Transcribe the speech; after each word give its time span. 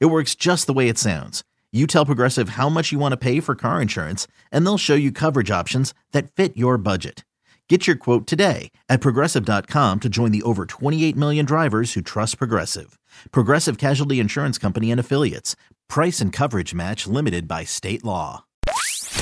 It 0.00 0.06
works 0.06 0.34
just 0.34 0.66
the 0.66 0.72
way 0.72 0.88
it 0.88 0.98
sounds. 0.98 1.42
You 1.72 1.86
tell 1.86 2.06
Progressive 2.06 2.50
how 2.50 2.68
much 2.68 2.92
you 2.92 2.98
want 2.98 3.12
to 3.12 3.16
pay 3.16 3.40
for 3.40 3.54
car 3.54 3.80
insurance, 3.80 4.26
and 4.50 4.64
they'll 4.64 4.78
show 4.78 4.94
you 4.94 5.10
coverage 5.10 5.50
options 5.50 5.94
that 6.12 6.30
fit 6.30 6.56
your 6.56 6.76
budget. 6.76 7.24
Get 7.68 7.86
your 7.86 7.96
quote 7.96 8.26
today 8.26 8.70
at 8.90 9.00
progressive.com 9.00 10.00
to 10.00 10.08
join 10.10 10.30
the 10.30 10.42
over 10.42 10.66
28 10.66 11.16
million 11.16 11.46
drivers 11.46 11.94
who 11.94 12.02
trust 12.02 12.36
Progressive. 12.36 12.98
Progressive 13.30 13.78
Casualty 13.78 14.20
Insurance 14.20 14.58
Company 14.58 14.90
and 14.90 15.00
Affiliates. 15.00 15.56
Price 15.88 16.20
and 16.20 16.34
coverage 16.34 16.74
match 16.74 17.06
limited 17.06 17.48
by 17.48 17.64
state 17.64 18.04
law. 18.04 18.44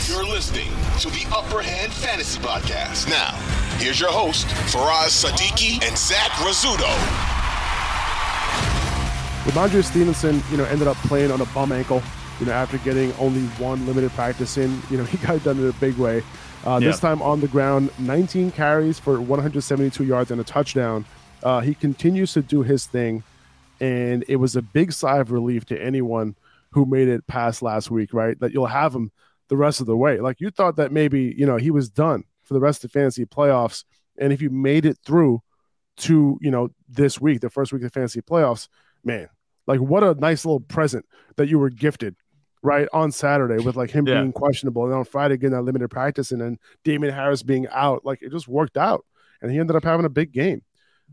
You're 0.08 0.26
listening 0.26 0.70
to 0.98 1.10
the 1.10 1.24
Upper 1.32 1.62
Hand 1.62 1.92
Fantasy 1.92 2.40
Podcast. 2.40 3.08
Now, 3.08 3.36
here's 3.78 4.00
your 4.00 4.10
host, 4.10 4.48
Faraz 4.72 5.24
Sadiki 5.24 5.80
and 5.86 5.96
Zach 5.96 6.30
Rizzuto. 6.42 7.39
Rhamondre 9.44 9.82
Stevenson, 9.82 10.42
you 10.50 10.58
know, 10.58 10.64
ended 10.64 10.86
up 10.86 10.98
playing 10.98 11.30
on 11.30 11.40
a 11.40 11.46
bum 11.46 11.72
ankle, 11.72 12.02
you 12.38 12.46
know, 12.46 12.52
after 12.52 12.76
getting 12.78 13.12
only 13.14 13.40
one 13.58 13.86
limited 13.86 14.10
practice 14.12 14.58
in. 14.58 14.80
You 14.90 14.98
know, 14.98 15.04
he 15.06 15.16
got 15.18 15.36
it 15.36 15.44
done 15.44 15.58
in 15.58 15.68
a 15.68 15.72
big 15.74 15.96
way. 15.96 16.22
Uh, 16.66 16.78
yeah. 16.80 16.88
This 16.88 17.00
time 17.00 17.22
on 17.22 17.40
the 17.40 17.48
ground, 17.48 17.90
19 17.98 18.50
carries 18.50 18.98
for 18.98 19.18
172 19.18 20.04
yards 20.04 20.30
and 20.30 20.40
a 20.40 20.44
touchdown. 20.44 21.06
Uh, 21.42 21.60
he 21.60 21.74
continues 21.74 22.34
to 22.34 22.42
do 22.42 22.62
his 22.62 22.84
thing, 22.86 23.22
and 23.80 24.24
it 24.28 24.36
was 24.36 24.56
a 24.56 24.62
big 24.62 24.92
sigh 24.92 25.18
of 25.18 25.30
relief 25.30 25.64
to 25.66 25.82
anyone 25.82 26.36
who 26.72 26.84
made 26.84 27.08
it 27.08 27.26
past 27.26 27.62
last 27.62 27.90
week, 27.90 28.12
right? 28.12 28.38
That 28.40 28.52
you'll 28.52 28.66
have 28.66 28.94
him 28.94 29.10
the 29.48 29.56
rest 29.56 29.80
of 29.80 29.86
the 29.86 29.96
way. 29.96 30.20
Like 30.20 30.40
you 30.40 30.50
thought 30.50 30.76
that 30.76 30.92
maybe, 30.92 31.34
you 31.36 31.46
know, 31.46 31.56
he 31.56 31.70
was 31.70 31.88
done 31.88 32.24
for 32.42 32.54
the 32.54 32.60
rest 32.60 32.84
of 32.84 32.92
the 32.92 32.98
fantasy 32.98 33.24
playoffs. 33.24 33.84
And 34.18 34.32
if 34.32 34.42
you 34.42 34.50
made 34.50 34.84
it 34.84 34.98
through 35.04 35.42
to, 35.98 36.38
you 36.40 36.50
know, 36.50 36.68
this 36.88 37.20
week, 37.20 37.40
the 37.40 37.50
first 37.50 37.72
week 37.72 37.82
of 37.82 37.92
fantasy 37.92 38.20
playoffs, 38.20 38.68
man, 39.04 39.28
like 39.66 39.80
what 39.80 40.02
a 40.02 40.14
nice 40.14 40.44
little 40.44 40.60
present 40.60 41.04
that 41.36 41.48
you 41.48 41.58
were 41.58 41.70
gifted 41.70 42.16
right 42.62 42.88
on 42.92 43.10
Saturday 43.10 43.62
with 43.62 43.76
like 43.76 43.90
him 43.90 44.06
yeah. 44.06 44.20
being 44.20 44.32
questionable 44.32 44.84
and 44.84 44.94
on 44.94 45.04
Friday 45.04 45.36
getting 45.36 45.56
that 45.56 45.62
limited 45.62 45.88
practice 45.88 46.30
and 46.30 46.40
then 46.40 46.58
Damien 46.84 47.12
Harris 47.12 47.42
being 47.42 47.66
out. 47.68 48.04
Like 48.04 48.20
it 48.22 48.30
just 48.30 48.48
worked 48.48 48.76
out. 48.76 49.04
And 49.40 49.50
he 49.50 49.58
ended 49.58 49.76
up 49.76 49.84
having 49.84 50.04
a 50.04 50.10
big 50.10 50.32
game. 50.32 50.62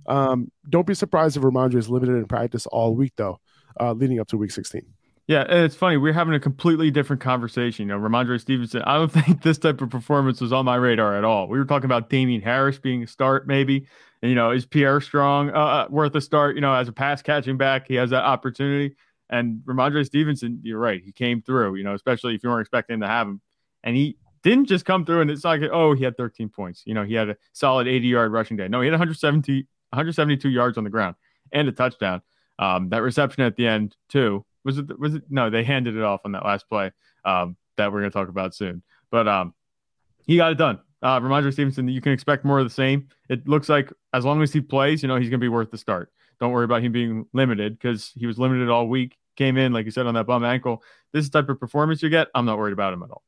Um, 0.05 0.52
don't 0.69 0.85
be 0.85 0.93
surprised 0.93 1.38
if 1.38 1.43
Rhamondre 1.43 1.75
is 1.75 1.89
limited 1.89 2.15
in 2.15 2.25
practice 2.25 2.67
all 2.67 2.93
week 2.93 3.13
though, 3.15 3.39
uh, 3.80 3.93
leading 3.93 4.19
up 4.19 4.27
to 4.30 4.38
week 4.38 4.52
16. 4.52 4.81
Yeah, 5.27 5.43
it's 5.43 5.75
funny. 5.75 5.97
We're 5.97 6.13
having 6.13 6.33
a 6.35 6.39
completely 6.39 6.89
different 6.89 7.21
conversation. 7.21 7.88
You 7.88 7.93
know, 7.93 7.99
Rhamondre 7.99 8.39
Stevenson, 8.39 8.81
I 8.83 8.95
don't 8.95 9.11
think 9.11 9.41
this 9.41 9.58
type 9.58 9.81
of 9.81 9.89
performance 9.89 10.39
was 10.39 10.53
on 10.53 10.65
my 10.65 10.75
radar 10.75 11.17
at 11.17 11.23
all. 11.23 11.47
We 11.47 11.58
were 11.58 11.65
talking 11.65 11.85
about 11.85 12.09
Damien 12.09 12.41
Harris 12.41 12.80
being 12.80 13.03
a 13.03 13.08
start, 13.08 13.47
maybe. 13.47 13.88
You 14.21 14.35
know, 14.35 14.51
is 14.51 14.65
Pierre 14.65 14.99
Strong 14.99 15.51
uh, 15.51 15.53
uh, 15.53 15.87
worth 15.89 16.15
a 16.15 16.21
start? 16.21 16.55
You 16.55 16.61
know, 16.61 16.73
as 16.73 16.87
a 16.87 16.91
pass 16.91 17.21
catching 17.21 17.57
back, 17.57 17.87
he 17.87 17.95
has 17.95 18.09
that 18.09 18.23
opportunity. 18.23 18.95
And 19.29 19.61
Rhamondre 19.65 20.05
Stevenson, 20.05 20.59
you're 20.63 20.79
right. 20.79 21.01
He 21.03 21.11
came 21.11 21.41
through, 21.41 21.75
you 21.75 21.83
know, 21.83 21.93
especially 21.93 22.33
if 22.33 22.43
you 22.43 22.49
weren't 22.49 22.61
expecting 22.61 23.01
to 23.01 23.07
have 23.07 23.27
him. 23.27 23.41
And 23.83 23.95
he 23.95 24.17
didn't 24.41 24.65
just 24.65 24.85
come 24.85 25.05
through 25.05 25.21
and 25.21 25.29
it's 25.29 25.43
like, 25.43 25.61
oh, 25.71 25.93
he 25.93 26.03
had 26.03 26.17
13 26.17 26.49
points. 26.49 26.83
You 26.85 26.93
know, 26.93 27.03
he 27.03 27.13
had 27.13 27.29
a 27.29 27.37
solid 27.53 27.87
80 27.87 28.08
yard 28.08 28.31
rushing 28.31 28.58
day. 28.58 28.67
No, 28.67 28.81
he 28.81 28.87
had 28.87 28.93
170, 28.93 29.67
172 29.89 30.49
yards 30.49 30.77
on 30.77 30.83
the 30.83 30.89
ground 30.89 31.15
and 31.52 31.67
a 31.67 31.71
touchdown. 31.71 32.21
Um, 32.58 32.89
that 32.89 33.02
reception 33.02 33.43
at 33.43 33.55
the 33.55 33.67
end, 33.67 33.95
too. 34.09 34.45
Was 34.63 34.80
it, 34.80 34.97
was 34.99 35.15
it, 35.15 35.23
no, 35.30 35.49
they 35.49 35.63
handed 35.63 35.95
it 35.95 36.03
off 36.03 36.21
on 36.25 36.31
that 36.31 36.43
last 36.43 36.67
play 36.67 36.92
um, 37.23 37.55
that 37.75 37.92
we're 37.92 37.99
going 37.99 38.11
to 38.11 38.17
talk 38.17 38.30
about 38.30 38.55
soon. 38.55 38.81
But 39.11 39.27
um, 39.27 39.53
he 40.25 40.37
got 40.37 40.52
it 40.52 40.58
done 40.58 40.80
uh, 41.02 41.19
Rhamondre 41.19 41.53
Stevenson, 41.53 41.87
you 41.87 42.02
can 42.02 42.11
expect 42.11 42.45
more 42.45 42.59
of 42.59 42.65
the 42.65 42.73
same. 42.73 43.08
It 43.30 43.47
looks 43.47 43.69
like 43.69 43.91
as 44.13 44.25
long 44.25 44.41
as 44.41 44.52
he 44.52 44.61
plays, 44.61 45.02
you 45.02 45.08
know, 45.08 45.15
he's 45.15 45.30
going 45.30 45.39
to 45.39 45.43
be 45.43 45.49
worth 45.49 45.71
the 45.71 45.77
start. 45.77 46.11
Don't 46.39 46.52
worry 46.52 46.65
about 46.65 46.83
him 46.83 46.91
being 46.91 47.25
limited 47.33 47.77
because 47.77 48.11
he 48.15 48.27
was 48.27 48.37
limited 48.37 48.69
all 48.69 48.87
week. 48.87 49.17
Came 49.36 49.57
in, 49.57 49.73
like 49.73 49.86
you 49.86 49.91
said, 49.91 50.07
on 50.07 50.15
that 50.15 50.25
bum 50.25 50.43
ankle. 50.43 50.83
This 51.13 51.25
is 51.25 51.30
the 51.30 51.41
type 51.41 51.49
of 51.49 51.59
performance 51.59 52.02
you 52.02 52.09
get. 52.09 52.27
I'm 52.33 52.45
not 52.45 52.57
worried 52.57 52.73
about 52.73 52.93
him 52.93 53.03
at 53.03 53.11
all. 53.11 53.23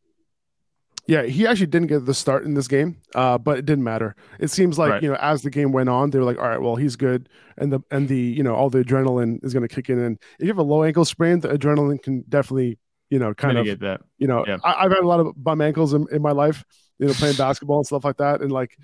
Yeah, 1.10 1.24
he 1.24 1.48
actually 1.48 1.68
didn't 1.68 1.88
get 1.88 2.06
the 2.06 2.14
start 2.14 2.46
in 2.46 2.54
this 2.54 2.68
game, 2.68 2.98
uh, 3.16 3.40
but 3.40 3.58
it 3.58 3.66
didn't 3.66 3.84
matter. 3.84 4.16
It 4.40 4.52
seems 4.52 4.78
like 4.78 4.92
right. 4.92 5.02
you 5.02 5.10
know 5.10 5.16
as 5.16 5.42
the 5.42 5.50
game 5.50 5.72
went 5.72 5.90
on, 5.90 6.12
they 6.12 6.20
were 6.20 6.24
like, 6.24 6.38
all 6.38 6.48
right, 6.48 6.62
well 6.62 6.76
he's 6.76 6.96
good, 6.96 7.30
and 7.58 7.74
the 7.74 7.80
and 7.90 8.08
the 8.08 8.20
you 8.20 8.44
know 8.44 8.54
all 8.54 8.70
the 8.70 8.84
adrenaline 8.84 9.44
is 9.44 9.52
going 9.52 9.68
to 9.68 9.74
kick 9.74 9.90
in. 9.90 9.98
And 9.98 10.20
if 10.38 10.44
you 10.44 10.50
have 10.50 10.60
a 10.60 10.64
low 10.64 10.84
ankle 10.84 11.06
sprain, 11.06 11.40
the 11.40 11.48
adrenaline 11.48 12.00
can 12.00 12.24
definitely 12.30 12.78
you 13.10 13.18
know 13.18 13.34
kind 13.34 13.58
of 13.58 13.66
get 13.66 13.80
that. 13.80 14.02
You 14.20 14.28
know, 14.28 14.46
yeah. 14.48 14.58
I, 14.64 14.84
have 14.84 14.92
had 14.92 15.04
a 15.04 15.08
lot 15.08 15.20
of 15.20 15.34
bum 15.36 15.62
ankles 15.62 15.96
in, 15.96 16.06
in 16.12 16.22
my 16.22 16.32
life, 16.32 16.64
you 17.00 17.08
know, 17.08 17.14
playing 17.14 17.38
basketball 17.38 17.78
and 17.78 17.86
stuff 17.86 18.04
like 18.04 18.18
that. 18.18 18.42
And 18.42 18.52
like, 18.52 18.78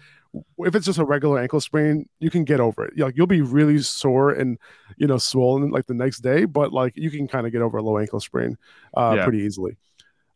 if 0.59 0.73
it's 0.73 0.85
just 0.85 0.99
a 0.99 1.05
regular 1.05 1.39
ankle 1.39 1.61
sprain, 1.61 2.07
you 2.19 2.29
can 2.29 2.43
get 2.43 2.59
over 2.59 2.85
it. 2.85 2.97
Like, 2.97 3.15
you'll 3.15 3.27
be 3.27 3.41
really 3.41 3.77
sore 3.79 4.31
and 4.31 4.57
you 4.97 5.05
know 5.07 5.17
swollen 5.17 5.69
like 5.69 5.85
the 5.85 5.93
next 5.93 6.19
day, 6.19 6.45
but 6.45 6.73
like 6.73 6.93
you 6.95 7.11
can 7.11 7.27
kind 7.27 7.45
of 7.45 7.51
get 7.51 7.61
over 7.61 7.77
a 7.77 7.83
low 7.83 7.97
ankle 7.97 8.19
sprain 8.19 8.57
uh, 8.95 9.15
yeah. 9.17 9.23
pretty 9.23 9.39
easily. 9.39 9.77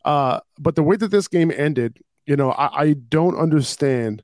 Uh, 0.06 0.40
but 0.58 0.76
the 0.76 0.84
way 0.84 0.96
that 0.96 1.10
this 1.10 1.28
game 1.28 1.52
ended, 1.56 2.00
you 2.26 2.36
know, 2.36 2.52
I, 2.52 2.84
I 2.84 2.94
don't 2.94 3.38
understand. 3.38 4.24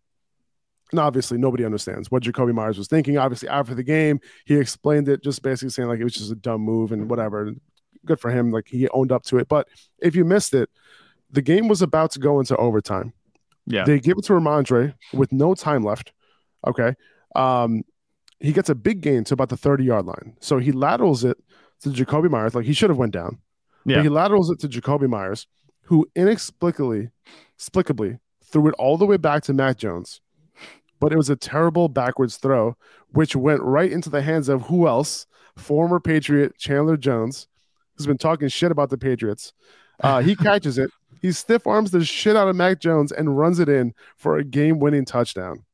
And 0.91 0.99
obviously, 0.99 1.37
nobody 1.37 1.65
understands 1.65 2.11
what 2.11 2.23
Jakobi 2.23 2.53
Meyers 2.53 2.77
was 2.77 2.87
thinking. 2.87 3.17
Obviously, 3.17 3.49
after 3.49 3.73
the 3.73 3.83
game, 3.83 4.19
he 4.45 4.55
explained 4.55 5.09
it, 5.09 5.23
just 5.23 5.41
basically 5.41 5.69
saying 5.69 5.89
like 5.89 5.99
it 5.99 6.03
was 6.03 6.13
just 6.13 6.31
a 6.31 6.35
dumb 6.35 6.61
move 6.61 6.91
and 6.91 7.09
whatever. 7.09 7.53
Good 8.05 8.19
for 8.19 8.29
him, 8.29 8.51
like 8.51 8.67
he 8.67 8.87
owned 8.89 9.11
up 9.11 9.23
to 9.23 9.39
it. 9.39 9.47
But 9.47 9.67
if 9.99 10.15
you 10.15 10.23
missed 10.23 10.53
it, 10.53 10.69
the 11.31 11.41
game 11.41 11.67
was 11.67 11.81
about 11.81 12.11
to 12.11 12.19
go 12.19 12.39
into 12.39 12.55
overtime. 12.57 13.13
Yeah. 13.65 13.83
They 13.83 13.99
give 13.99 14.17
it 14.17 14.25
to 14.25 14.33
Rhamondre 14.33 14.93
with 15.13 15.31
no 15.31 15.55
time 15.55 15.83
left. 15.83 16.13
Okay. 16.67 16.95
Um, 17.35 17.83
he 18.39 18.53
gets 18.53 18.69
a 18.69 18.75
big 18.75 19.01
gain 19.01 19.23
to 19.25 19.33
about 19.33 19.49
the 19.49 19.57
30 19.57 19.83
yard 19.83 20.05
line. 20.05 20.35
So 20.39 20.57
he 20.59 20.71
laterals 20.71 21.23
it 21.23 21.37
to 21.81 21.89
Jakobi 21.89 22.29
Meyers. 22.29 22.55
Like 22.55 22.65
he 22.65 22.73
should 22.73 22.89
have 22.89 22.97
went 22.97 23.13
down. 23.13 23.39
Yeah. 23.85 23.97
But 23.97 24.03
he 24.03 24.09
laterals 24.09 24.49
it 24.49 24.59
to 24.59 24.67
Jakobi 24.67 25.09
Meyers, 25.09 25.47
who 25.83 26.07
inexplicably, 26.15 27.09
explicably 27.57 28.19
threw 28.43 28.67
it 28.67 28.75
all 28.77 28.97
the 28.97 29.05
way 29.05 29.17
back 29.17 29.43
to 29.43 29.53
Mac 29.53 29.77
Jones. 29.77 30.21
But 30.99 31.11
it 31.11 31.17
was 31.17 31.29
a 31.29 31.35
terrible 31.35 31.89
backwards 31.89 32.37
throw, 32.37 32.77
which 33.09 33.35
went 33.35 33.61
right 33.61 33.91
into 33.91 34.09
the 34.09 34.21
hands 34.21 34.49
of 34.49 34.63
who 34.63 34.87
else? 34.87 35.27
Former 35.55 35.99
Patriot 35.99 36.57
Chandler 36.57 36.97
Jones, 36.97 37.47
who's 37.95 38.07
been 38.07 38.17
talking 38.17 38.47
shit 38.47 38.71
about 38.71 38.89
the 38.89 38.97
Patriots. 38.97 39.53
Uh, 40.01 40.21
he 40.21 40.35
catches 40.35 40.77
it 40.77 40.89
he 41.25 41.31
stiff 41.31 41.65
arms 41.65 41.89
the 41.89 42.05
shit 42.05 42.35
out 42.35 42.47
of 42.47 42.55
Mac 42.55 42.79
Jones 42.79 43.11
and 43.11 43.35
runs 43.35 43.57
it 43.57 43.67
in 43.67 43.95
for 44.15 44.37
a 44.37 44.43
game 44.43 44.77
winning 44.77 45.05
touchdown. 45.05 45.65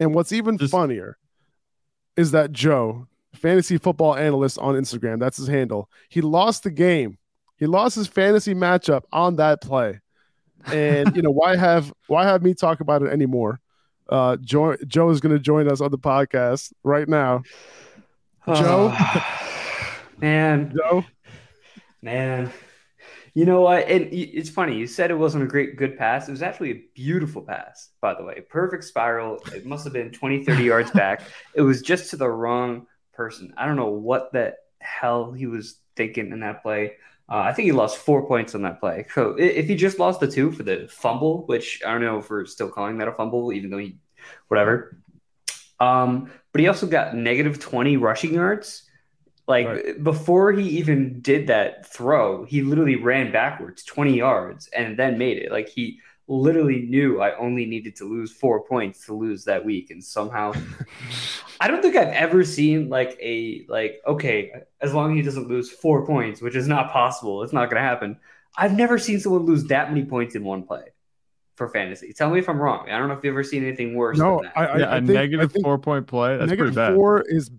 And 0.00 0.12
what's 0.12 0.32
even 0.32 0.58
Just, 0.58 0.72
funnier 0.72 1.18
is 2.16 2.32
that 2.32 2.50
Joe, 2.50 3.06
fantasy 3.32 3.78
football 3.78 4.16
analyst 4.16 4.58
on 4.58 4.74
Instagram, 4.74 5.20
that's 5.20 5.36
his 5.36 5.46
handle, 5.46 5.88
he 6.08 6.20
lost 6.20 6.64
the 6.64 6.72
game. 6.72 7.16
He 7.58 7.66
lost 7.66 7.94
his 7.94 8.08
fantasy 8.08 8.56
matchup 8.56 9.04
on 9.12 9.36
that 9.36 9.62
play. 9.62 10.00
And 10.66 11.14
you 11.14 11.22
know, 11.22 11.30
why 11.30 11.54
have 11.56 11.92
why 12.08 12.24
have 12.24 12.42
me 12.42 12.52
talk 12.52 12.80
about 12.80 13.02
it 13.02 13.12
anymore? 13.12 13.60
Uh 14.08 14.36
Joe 14.40 14.76
Joe 14.88 15.10
is 15.10 15.20
gonna 15.20 15.38
join 15.38 15.70
us 15.70 15.80
on 15.80 15.92
the 15.92 15.98
podcast 15.98 16.72
right 16.82 17.08
now. 17.08 17.44
Joe. 18.48 18.92
man. 20.18 20.74
Joe. 20.76 21.04
Man. 22.02 22.50
You 23.36 23.44
know 23.44 23.60
what? 23.60 23.86
And 23.86 24.08
it's 24.14 24.48
funny. 24.48 24.78
You 24.78 24.86
said 24.86 25.10
it 25.10 25.18
wasn't 25.18 25.44
a 25.44 25.46
great, 25.46 25.76
good 25.76 25.98
pass. 25.98 26.26
It 26.26 26.30
was 26.30 26.40
actually 26.40 26.70
a 26.70 26.82
beautiful 26.94 27.42
pass, 27.42 27.90
by 28.00 28.14
the 28.14 28.24
way. 28.24 28.40
Perfect 28.48 28.82
spiral. 28.82 29.38
It 29.54 29.66
must 29.66 29.84
have 29.84 29.92
been 29.92 30.10
20, 30.10 30.42
30 30.42 30.64
yards 30.64 30.90
back. 30.90 31.20
It 31.54 31.60
was 31.60 31.82
just 31.82 32.08
to 32.10 32.16
the 32.16 32.30
wrong 32.30 32.86
person. 33.12 33.52
I 33.58 33.66
don't 33.66 33.76
know 33.76 33.90
what 33.90 34.32
the 34.32 34.54
hell 34.80 35.32
he 35.32 35.46
was 35.46 35.80
thinking 35.96 36.32
in 36.32 36.40
that 36.40 36.62
play. 36.62 36.94
Uh, 37.30 37.40
I 37.40 37.52
think 37.52 37.66
he 37.66 37.72
lost 37.72 37.98
four 37.98 38.26
points 38.26 38.54
on 38.54 38.62
that 38.62 38.80
play. 38.80 39.04
So 39.12 39.36
if 39.38 39.66
he 39.66 39.74
just 39.74 39.98
lost 39.98 40.20
the 40.20 40.28
two 40.28 40.50
for 40.50 40.62
the 40.62 40.88
fumble, 40.90 41.44
which 41.44 41.82
I 41.86 41.92
don't 41.92 42.00
know 42.00 42.20
if 42.20 42.30
we're 42.30 42.46
still 42.46 42.70
calling 42.70 42.96
that 42.98 43.08
a 43.08 43.12
fumble, 43.12 43.52
even 43.52 43.68
though 43.68 43.76
he, 43.76 43.98
whatever. 44.48 44.98
Um, 45.78 46.30
but 46.52 46.62
he 46.62 46.68
also 46.68 46.86
got 46.86 47.14
negative 47.14 47.60
20 47.60 47.98
rushing 47.98 48.32
yards 48.32 48.85
like 49.48 49.66
right. 49.66 50.02
before 50.02 50.52
he 50.52 50.68
even 50.78 51.20
did 51.20 51.46
that 51.46 51.86
throw, 51.86 52.44
he 52.44 52.62
literally 52.62 52.96
ran 52.96 53.30
backwards 53.30 53.84
20 53.84 54.16
yards 54.16 54.68
and 54.68 54.98
then 54.98 55.18
made 55.18 55.38
it. 55.38 55.52
Like 55.52 55.68
he 55.68 56.00
literally 56.28 56.82
knew 56.82 57.20
I 57.20 57.36
only 57.36 57.66
needed 57.66 57.94
to 57.96 58.04
lose 58.04 58.32
four 58.32 58.64
points 58.64 59.06
to 59.06 59.14
lose 59.14 59.44
that 59.44 59.64
week, 59.64 59.90
and 59.90 60.02
somehow 60.02 60.52
I 61.60 61.68
don't 61.68 61.82
think 61.82 61.94
I've 61.96 62.08
ever 62.08 62.44
seen 62.44 62.88
like 62.88 63.16
a 63.22 63.64
like 63.68 64.00
okay, 64.06 64.52
as 64.80 64.92
long 64.92 65.12
as 65.12 65.16
he 65.16 65.22
doesn't 65.22 65.48
lose 65.48 65.70
four 65.70 66.04
points, 66.04 66.42
which 66.42 66.56
is 66.56 66.66
not 66.66 66.90
possible, 66.90 67.42
it's 67.42 67.52
not 67.52 67.70
going 67.70 67.80
to 67.80 67.88
happen. 67.88 68.18
I've 68.56 68.76
never 68.76 68.98
seen 68.98 69.20
someone 69.20 69.42
lose 69.42 69.64
that 69.64 69.90
many 69.90 70.04
points 70.04 70.34
in 70.34 70.42
one 70.42 70.64
play 70.64 70.86
for 71.54 71.68
fantasy. 71.68 72.12
Tell 72.12 72.30
me 72.30 72.38
if 72.38 72.48
I'm 72.48 72.58
wrong. 72.58 72.88
I 72.90 72.98
don't 72.98 73.08
know 73.08 73.14
if 73.14 73.22
you've 73.22 73.32
ever 73.32 73.44
seen 73.44 73.64
anything 73.64 73.94
worse. 73.94 74.18
No, 74.18 74.42
I, 74.56 74.66
I, 74.66 74.78
yeah, 74.78 74.90
a 74.90 74.96
think, 74.96 75.08
negative 75.10 75.54
four 75.62 75.78
point 75.78 76.06
play. 76.06 76.36
That's 76.36 76.50
negative 76.50 76.74
pretty 76.74 76.90
bad. 76.90 76.94
Four 76.94 77.22
is 77.22 77.50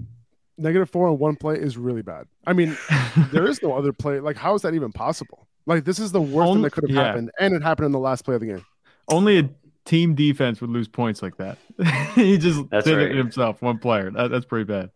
negative 0.58 0.90
four 0.90 1.08
on 1.08 1.18
one 1.18 1.36
play 1.36 1.56
is 1.56 1.78
really 1.78 2.02
bad. 2.02 2.28
I 2.46 2.54
mean, 2.54 2.78
there 3.32 3.48
is 3.48 3.62
no 3.62 3.74
other 3.74 3.94
play. 3.94 4.20
Like, 4.20 4.38
how 4.38 4.56
is 4.56 4.62
that 4.64 4.74
even 4.74 4.92
possible? 4.92 5.48
Like, 5.66 5.84
this 5.84 6.00
is 6.00 6.12
the 6.12 6.22
worst 6.22 6.48
Only, 6.48 6.54
thing 6.54 6.62
that 6.64 6.72
could 6.72 6.84
have 6.90 6.96
yeah. 6.96 7.04
happened, 7.04 7.32
and 7.40 7.54
it 7.54 7.62
happened 7.62 7.88
in 7.88 7.92
the 7.92 8.00
last 8.00 8.24
play 8.24 8.36
of 8.36 8.42
the 8.42 8.48
game. 8.48 8.66
Only 9.10 9.40
a 9.40 9.50
team 9.86 10.16
defense 10.16 10.62
would 10.62 10.70
lose 10.70 10.88
points 10.88 11.22
like 11.22 11.38
that. 11.38 11.58
he 12.16 12.38
just 12.38 12.70
that's 12.70 12.86
did 12.86 12.98
right. 12.98 13.12
it 13.12 13.16
himself, 13.16 13.62
one 13.62 13.78
player. 13.78 14.12
That, 14.12 14.32
that's 14.32 14.46
pretty 14.46 14.66
bad. 14.66 14.92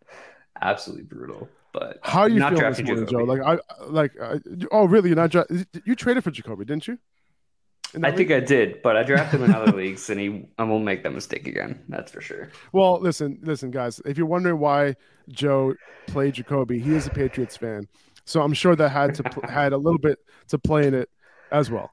Absolutely 0.60 1.04
brutal. 1.04 1.48
But 1.72 1.98
how 2.02 2.22
are 2.22 2.28
you 2.28 2.40
feeling 2.40 2.56
this 2.70 2.82
morning, 2.82 3.06
Joe? 3.06 3.24
Like, 3.24 3.40
I 3.40 3.58
like. 3.86 4.12
Uh, 4.20 4.38
oh, 4.70 4.84
really? 4.84 5.08
You're 5.08 5.16
not. 5.16 5.30
Dra- 5.30 5.46
you 5.84 5.94
traded 5.94 6.22
for 6.22 6.30
Jakobi, 6.30 6.66
didn't 6.66 6.86
you? 6.86 6.98
I 7.94 7.98
league? 7.98 8.16
think 8.16 8.30
I 8.30 8.40
did, 8.40 8.80
but 8.82 8.96
I 8.96 9.02
drafted 9.02 9.40
him 9.40 9.50
in 9.50 9.54
other 9.54 9.72
leagues, 9.76 10.08
and 10.08 10.18
he 10.18 10.46
I 10.58 10.64
won't 10.64 10.84
make 10.84 11.02
that 11.02 11.12
mistake 11.12 11.46
again. 11.46 11.82
That's 11.88 12.10
for 12.10 12.20
sure. 12.20 12.50
Well, 12.72 12.98
listen, 13.00 13.38
listen, 13.42 13.70
guys. 13.70 14.00
If 14.04 14.16
you're 14.16 14.26
wondering 14.26 14.58
why 14.58 14.96
Joe 15.28 15.74
played 16.06 16.34
Jakobi, 16.34 16.82
he 16.82 16.94
is 16.94 17.06
a 17.06 17.10
Patriots 17.10 17.56
fan, 17.56 17.86
so 18.24 18.40
I'm 18.42 18.54
sure 18.54 18.74
that 18.76 18.88
had 18.88 19.14
to 19.16 19.40
had 19.48 19.72
a 19.72 19.76
little 19.76 19.98
bit 19.98 20.18
to 20.48 20.58
play 20.58 20.86
in 20.86 20.94
it 20.94 21.10
as 21.50 21.70
well. 21.70 21.90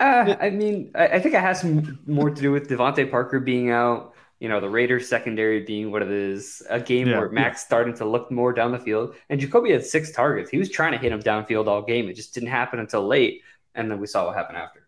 Uh, 0.00 0.36
I 0.40 0.50
mean, 0.50 0.92
I, 0.94 1.08
I 1.08 1.20
think 1.20 1.34
it 1.34 1.40
has 1.40 1.60
some 1.60 1.98
more 2.06 2.30
to 2.30 2.40
do 2.40 2.52
with 2.52 2.68
DeVante 2.68 3.10
Parker 3.10 3.40
being 3.40 3.70
out. 3.70 4.14
You 4.40 4.48
know, 4.48 4.60
the 4.60 4.70
Raiders 4.70 5.08
secondary 5.08 5.64
being 5.64 5.90
what 5.90 6.00
it 6.02 6.12
is, 6.12 6.62
a 6.70 6.78
game 6.78 7.08
yeah, 7.08 7.18
where 7.18 7.28
Max 7.30 7.60
yeah. 7.60 7.66
starting 7.66 7.94
to 7.94 8.04
look 8.04 8.30
more 8.30 8.52
down 8.52 8.70
the 8.70 8.78
field, 8.78 9.16
and 9.30 9.40
Jakobi 9.40 9.72
had 9.72 9.84
six 9.84 10.12
targets. 10.12 10.50
He 10.50 10.58
was 10.58 10.70
trying 10.70 10.92
to 10.92 10.98
hit 10.98 11.10
him 11.10 11.20
downfield 11.20 11.66
all 11.66 11.82
game. 11.82 12.08
It 12.08 12.14
just 12.14 12.34
didn't 12.34 12.50
happen 12.50 12.78
until 12.78 13.04
late, 13.04 13.42
and 13.74 13.90
then 13.90 13.98
we 13.98 14.06
saw 14.06 14.26
what 14.26 14.36
happened 14.36 14.58
after. 14.58 14.87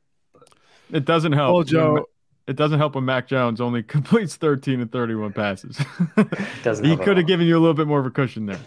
It 0.92 1.04
doesn't 1.04 1.32
help. 1.32 1.54
Well, 1.54 1.62
Joe, 1.64 2.06
it 2.46 2.56
doesn't 2.56 2.78
help 2.78 2.94
when 2.94 3.04
Mac 3.04 3.28
Jones 3.28 3.60
only 3.60 3.82
completes 3.96 4.36
13 4.36 4.80
and 4.80 4.90
31 4.90 5.32
passes. 5.32 5.80
doesn't 6.62 6.84
he 6.84 6.96
could 6.96 7.16
have 7.16 7.26
given 7.26 7.46
you 7.46 7.56
a 7.56 7.60
little 7.60 7.74
bit 7.74 7.86
more 7.86 8.00
of 8.00 8.06
a 8.06 8.10
cushion 8.10 8.46
there. 8.46 8.60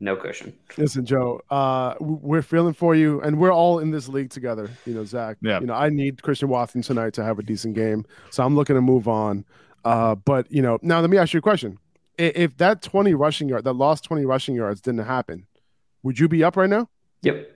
No 0.00 0.16
cushion. 0.16 0.52
Listen, 0.76 1.06
Joe, 1.06 1.40
uh, 1.50 1.94
we're 2.00 2.42
feeling 2.42 2.74
for 2.74 2.94
you, 2.94 3.20
and 3.20 3.38
we're 3.38 3.52
all 3.52 3.78
in 3.78 3.90
this 3.90 4.08
league 4.08 4.30
together. 4.30 4.68
You 4.86 4.94
know, 4.94 5.04
Zach. 5.04 5.36
Yeah. 5.40 5.60
You 5.60 5.66
know, 5.66 5.74
I 5.74 5.88
need 5.88 6.22
Christian 6.22 6.48
Watson 6.48 6.82
tonight 6.82 7.14
to 7.14 7.24
have 7.24 7.38
a 7.38 7.42
decent 7.42 7.74
game, 7.74 8.04
so 8.30 8.44
I'm 8.44 8.56
looking 8.56 8.74
to 8.74 8.82
move 8.82 9.06
on. 9.06 9.44
Uh, 9.84 10.14
but 10.14 10.50
you 10.50 10.62
know, 10.62 10.78
now 10.82 11.00
let 11.00 11.10
me 11.10 11.16
ask 11.16 11.32
you 11.32 11.38
a 11.38 11.42
question: 11.42 11.78
If 12.18 12.56
that 12.56 12.82
20 12.82 13.14
rushing 13.14 13.48
yard, 13.48 13.64
that 13.64 13.74
lost 13.74 14.04
20 14.04 14.24
rushing 14.24 14.54
yards, 14.56 14.80
didn't 14.80 15.04
happen, 15.06 15.46
would 16.02 16.18
you 16.18 16.28
be 16.28 16.42
up 16.42 16.56
right 16.56 16.68
now? 16.68 16.88
Yep. 17.22 17.53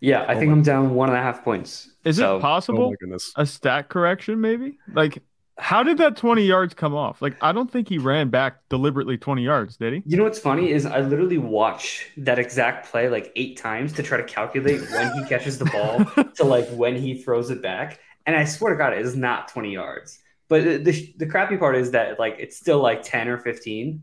Yeah, 0.00 0.22
I 0.22 0.34
oh 0.34 0.38
think 0.38 0.52
I'm 0.52 0.62
down 0.62 0.94
one 0.94 1.08
and 1.08 1.18
a 1.18 1.22
half 1.22 1.42
points. 1.42 1.90
Is 2.04 2.16
so, 2.16 2.36
it 2.36 2.40
possible? 2.40 2.94
Oh 3.02 3.18
a 3.36 3.46
stat 3.46 3.88
correction, 3.88 4.40
maybe? 4.40 4.78
Like, 4.92 5.22
how 5.58 5.82
did 5.82 5.98
that 5.98 6.16
20 6.16 6.44
yards 6.44 6.72
come 6.72 6.94
off? 6.94 7.20
Like, 7.20 7.36
I 7.42 7.50
don't 7.50 7.70
think 7.70 7.88
he 7.88 7.98
ran 7.98 8.28
back 8.28 8.60
deliberately 8.68 9.18
20 9.18 9.42
yards, 9.42 9.76
did 9.76 9.92
he? 9.92 10.02
You 10.06 10.16
know 10.16 10.22
what's 10.22 10.38
funny 10.38 10.70
is 10.70 10.86
I 10.86 11.00
literally 11.00 11.38
watch 11.38 12.08
that 12.18 12.38
exact 12.38 12.90
play 12.90 13.08
like 13.08 13.32
eight 13.34 13.56
times 13.56 13.92
to 13.94 14.02
try 14.02 14.18
to 14.18 14.24
calculate 14.24 14.80
when 14.90 15.12
he 15.14 15.24
catches 15.24 15.58
the 15.58 15.64
ball 15.66 16.24
to 16.36 16.44
like 16.44 16.68
when 16.70 16.94
he 16.94 17.20
throws 17.20 17.50
it 17.50 17.60
back. 17.60 17.98
And 18.24 18.36
I 18.36 18.44
swear 18.44 18.72
to 18.72 18.78
God, 18.78 18.92
it 18.92 19.04
is 19.04 19.16
not 19.16 19.48
20 19.48 19.72
yards. 19.72 20.20
But 20.48 20.84
the, 20.84 21.14
the 21.16 21.26
crappy 21.26 21.56
part 21.56 21.76
is 21.76 21.90
that 21.90 22.18
like 22.18 22.36
it's 22.38 22.56
still 22.56 22.80
like 22.80 23.02
10 23.02 23.28
or 23.28 23.38
15. 23.38 24.00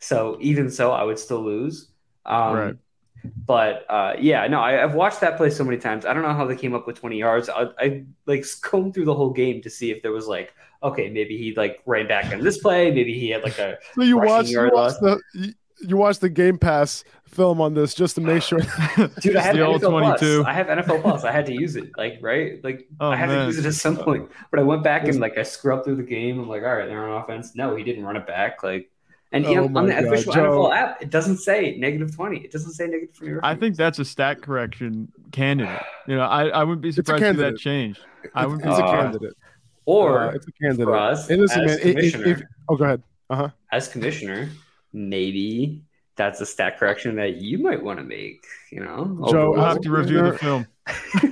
So 0.00 0.36
even 0.40 0.70
so, 0.70 0.92
I 0.92 1.02
would 1.02 1.18
still 1.18 1.42
lose. 1.42 1.88
Um, 2.26 2.54
right. 2.54 2.76
But 3.46 3.84
uh, 3.88 4.14
yeah, 4.18 4.46
no, 4.46 4.60
I, 4.60 4.72
have 4.72 4.94
watched 4.94 5.20
that 5.20 5.36
play 5.36 5.50
so 5.50 5.64
many 5.64 5.78
times. 5.78 6.06
I 6.06 6.14
don't 6.14 6.22
know 6.22 6.32
how 6.32 6.46
they 6.46 6.56
came 6.56 6.74
up 6.74 6.86
with 6.86 6.96
20 6.96 7.18
yards. 7.18 7.48
I, 7.48 7.66
I 7.78 8.04
like 8.26 8.44
combed 8.62 8.94
through 8.94 9.06
the 9.06 9.14
whole 9.14 9.30
game 9.30 9.60
to 9.62 9.70
see 9.70 9.90
if 9.90 10.02
there 10.02 10.12
was 10.12 10.26
like, 10.26 10.54
okay, 10.82 11.10
maybe 11.10 11.36
he 11.36 11.54
like 11.54 11.80
ran 11.86 12.08
back 12.08 12.32
on 12.32 12.42
this 12.42 12.58
play. 12.58 12.90
Maybe 12.90 13.12
he 13.18 13.30
had 13.30 13.42
like 13.42 13.58
a. 13.58 13.78
So 13.94 14.02
you 14.02 14.18
watched, 14.18 14.50
you 14.50 14.70
watched 14.72 15.00
the 15.00 15.54
you, 15.86 15.96
watched 15.96 16.20
the 16.20 16.28
Game 16.28 16.58
Pass 16.58 17.04
film 17.24 17.60
on 17.60 17.74
this 17.74 17.94
just 17.94 18.14
to 18.16 18.20
make 18.20 18.42
sure. 18.42 18.58
Dude, 19.20 19.36
I 19.36 19.42
have 19.42 19.56
NFL 19.56 19.80
22. 19.80 20.42
Plus. 20.42 20.46
I 20.46 20.52
have 20.52 20.66
NFL 20.66 21.02
Plus. 21.02 21.24
I 21.24 21.32
had 21.32 21.46
to 21.46 21.52
use 21.52 21.76
it, 21.76 21.90
like 21.96 22.18
right, 22.20 22.62
like 22.62 22.88
oh, 23.00 23.10
I 23.10 23.16
had 23.16 23.28
man. 23.28 23.40
to 23.40 23.46
use 23.46 23.58
it 23.58 23.66
at 23.66 23.74
some 23.74 23.96
point. 23.96 24.30
But 24.50 24.60
I 24.60 24.62
went 24.62 24.82
back 24.82 25.08
and 25.08 25.20
like 25.20 25.36
I 25.38 25.42
scrubbed 25.42 25.84
through 25.84 25.96
the 25.96 26.02
game. 26.02 26.38
I'm 26.38 26.48
like, 26.48 26.62
all 26.62 26.76
right, 26.76 26.86
they're 26.86 27.08
on 27.08 27.22
offense. 27.22 27.54
No, 27.54 27.76
he 27.76 27.82
didn't 27.82 28.04
run 28.04 28.16
it 28.16 28.26
back. 28.26 28.62
Like 28.62 28.90
and 29.32 29.46
oh 29.46 29.64
on 29.64 29.86
the 29.86 29.92
God, 29.92 30.04
official 30.04 30.32
Joe. 30.32 30.40
NFL 30.40 30.76
app, 30.76 31.02
it 31.02 31.10
doesn't 31.10 31.38
say 31.38 31.76
negative 31.78 32.14
20. 32.14 32.38
It 32.38 32.50
doesn't 32.50 32.72
say 32.72 32.86
negative 32.86 33.16
20. 33.16 33.38
I 33.42 33.54
think 33.54 33.76
that's 33.76 33.98
a 33.98 34.04
stat 34.04 34.42
correction 34.42 35.10
candidate. 35.32 35.82
You 36.08 36.16
know, 36.16 36.22
I, 36.22 36.48
I 36.48 36.64
wouldn't 36.64 36.82
be 36.82 36.92
surprised 36.92 37.22
if 37.22 37.36
that 37.36 37.56
changed. 37.58 38.00
I 38.34 38.46
would 38.46 38.60
be 38.62 38.68
it's 38.68 38.78
a 38.78 38.82
candidate. 38.82 39.34
Or 39.86 40.20
uh, 40.20 40.30
it's 40.32 40.46
a 40.46 40.52
candidate. 40.52 40.84
For 40.84 40.96
us, 40.96 41.30
and 41.30 41.40
listen, 41.40 41.64
man, 41.64 41.78
if, 41.82 42.14
if, 42.14 42.42
oh, 42.68 42.76
go 42.76 42.84
ahead. 42.84 43.02
Uh-huh. 43.30 43.48
As 43.72 43.88
commissioner, 43.88 44.50
maybe 44.92 45.84
that's 46.16 46.40
a 46.40 46.46
stat 46.46 46.78
correction 46.78 47.16
that 47.16 47.36
you 47.36 47.58
might 47.58 47.82
want 47.82 47.98
to 47.98 48.04
make. 48.04 48.44
You 48.70 48.80
know, 48.80 49.26
Joe, 49.30 49.54
I'll 49.54 49.74
have 49.74 49.80
to 49.82 49.90
review 49.90 50.22
the 50.22 50.36
film. 50.36 50.66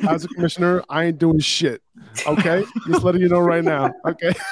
As 0.09 0.25
a 0.25 0.29
commissioner, 0.29 0.83
I 0.89 1.07
ain't 1.07 1.19
doing 1.19 1.41
shit. 1.41 1.83
Okay, 2.27 2.65
just 2.87 3.03
letting 3.03 3.21
you 3.21 3.29
know 3.29 3.41
right 3.41 3.65
now. 3.65 3.93
Okay. 4.07 4.33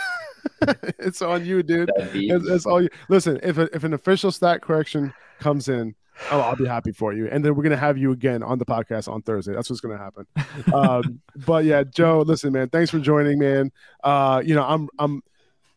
it's 0.98 1.22
on 1.22 1.44
you, 1.44 1.62
dude. 1.62 1.90
It's, 1.96 2.66
all 2.66 2.82
you. 2.82 2.88
Listen, 3.08 3.38
if 3.42 3.58
a, 3.58 3.74
if 3.74 3.84
an 3.84 3.94
official 3.94 4.30
stat 4.32 4.62
correction 4.62 5.12
comes 5.38 5.68
in, 5.68 5.94
oh, 6.30 6.40
I'll 6.40 6.56
be 6.56 6.66
happy 6.66 6.92
for 6.92 7.12
you. 7.12 7.28
And 7.28 7.44
then 7.44 7.54
we're 7.54 7.62
gonna 7.62 7.76
have 7.76 7.98
you 7.98 8.12
again 8.12 8.42
on 8.42 8.58
the 8.58 8.66
podcast 8.66 9.12
on 9.12 9.22
Thursday. 9.22 9.54
That's 9.54 9.70
what's 9.70 9.80
gonna 9.80 9.98
happen. 9.98 10.26
um, 10.72 11.20
but 11.46 11.64
yeah, 11.64 11.84
Joe, 11.84 12.22
listen, 12.26 12.52
man, 12.52 12.68
thanks 12.68 12.90
for 12.90 12.98
joining, 12.98 13.38
man. 13.38 13.70
Uh, 14.02 14.42
you 14.44 14.54
know, 14.54 14.64
I'm 14.64 14.88
I'm 14.98 15.22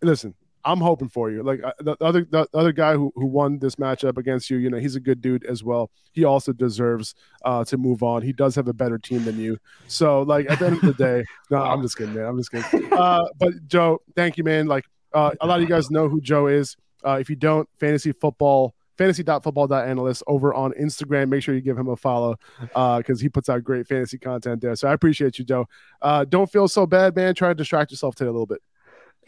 listen. 0.01 0.33
I'm 0.65 0.79
hoping 0.79 1.09
for 1.09 1.31
you. 1.31 1.43
Like 1.43 1.63
uh, 1.63 1.73
the 1.79 1.95
other 2.01 2.25
the 2.29 2.47
other 2.53 2.71
guy 2.71 2.93
who, 2.93 3.11
who 3.15 3.25
won 3.25 3.59
this 3.59 3.75
matchup 3.75 4.17
against 4.17 4.49
you, 4.49 4.57
you 4.57 4.69
know, 4.69 4.77
he's 4.77 4.95
a 4.95 4.99
good 4.99 5.21
dude 5.21 5.45
as 5.45 5.63
well. 5.63 5.89
He 6.11 6.23
also 6.23 6.51
deserves 6.51 7.15
uh, 7.45 7.63
to 7.65 7.77
move 7.77 8.03
on. 8.03 8.21
He 8.21 8.33
does 8.33 8.55
have 8.55 8.67
a 8.67 8.73
better 8.73 8.97
team 8.97 9.23
than 9.23 9.39
you. 9.39 9.57
So 9.87 10.21
like 10.21 10.49
at 10.49 10.59
the 10.59 10.67
end 10.67 10.75
of 10.77 10.81
the 10.81 10.93
day, 10.93 11.25
no, 11.51 11.57
I'm 11.57 11.81
just 11.81 11.97
kidding, 11.97 12.13
man. 12.13 12.25
I'm 12.25 12.37
just 12.37 12.51
kidding. 12.51 12.91
Uh, 12.91 13.25
but 13.37 13.53
Joe, 13.67 14.01
thank 14.15 14.37
you, 14.37 14.43
man. 14.43 14.67
Like 14.67 14.85
uh, 15.13 15.31
a 15.41 15.47
lot 15.47 15.55
of 15.55 15.61
you 15.61 15.69
guys 15.69 15.89
know 15.89 16.09
who 16.09 16.21
Joe 16.21 16.47
is. 16.47 16.75
Uh, 17.05 17.17
if 17.19 17.29
you 17.29 17.35
don't, 17.35 17.67
fantasy 17.79 18.11
football 18.11 18.75
fantasy.football.analyst 18.99 20.23
over 20.27 20.53
on 20.53 20.73
Instagram. 20.73 21.29
Make 21.29 21.41
sure 21.41 21.55
you 21.55 21.61
give 21.61 21.77
him 21.77 21.87
a 21.87 21.95
follow 21.95 22.35
because 22.59 23.03
uh, 23.09 23.21
he 23.21 23.29
puts 23.29 23.47
out 23.47 23.63
great 23.63 23.87
fantasy 23.87 24.17
content 24.17 24.61
there. 24.61 24.75
So 24.75 24.89
I 24.89 24.93
appreciate 24.93 25.39
you, 25.39 25.45
Joe. 25.45 25.67
Uh, 26.01 26.25
don't 26.25 26.51
feel 26.51 26.67
so 26.67 26.85
bad, 26.85 27.15
man. 27.15 27.33
Try 27.33 27.47
to 27.47 27.55
distract 27.55 27.91
yourself 27.91 28.15
today 28.15 28.27
a 28.27 28.31
little 28.31 28.45
bit. 28.45 28.59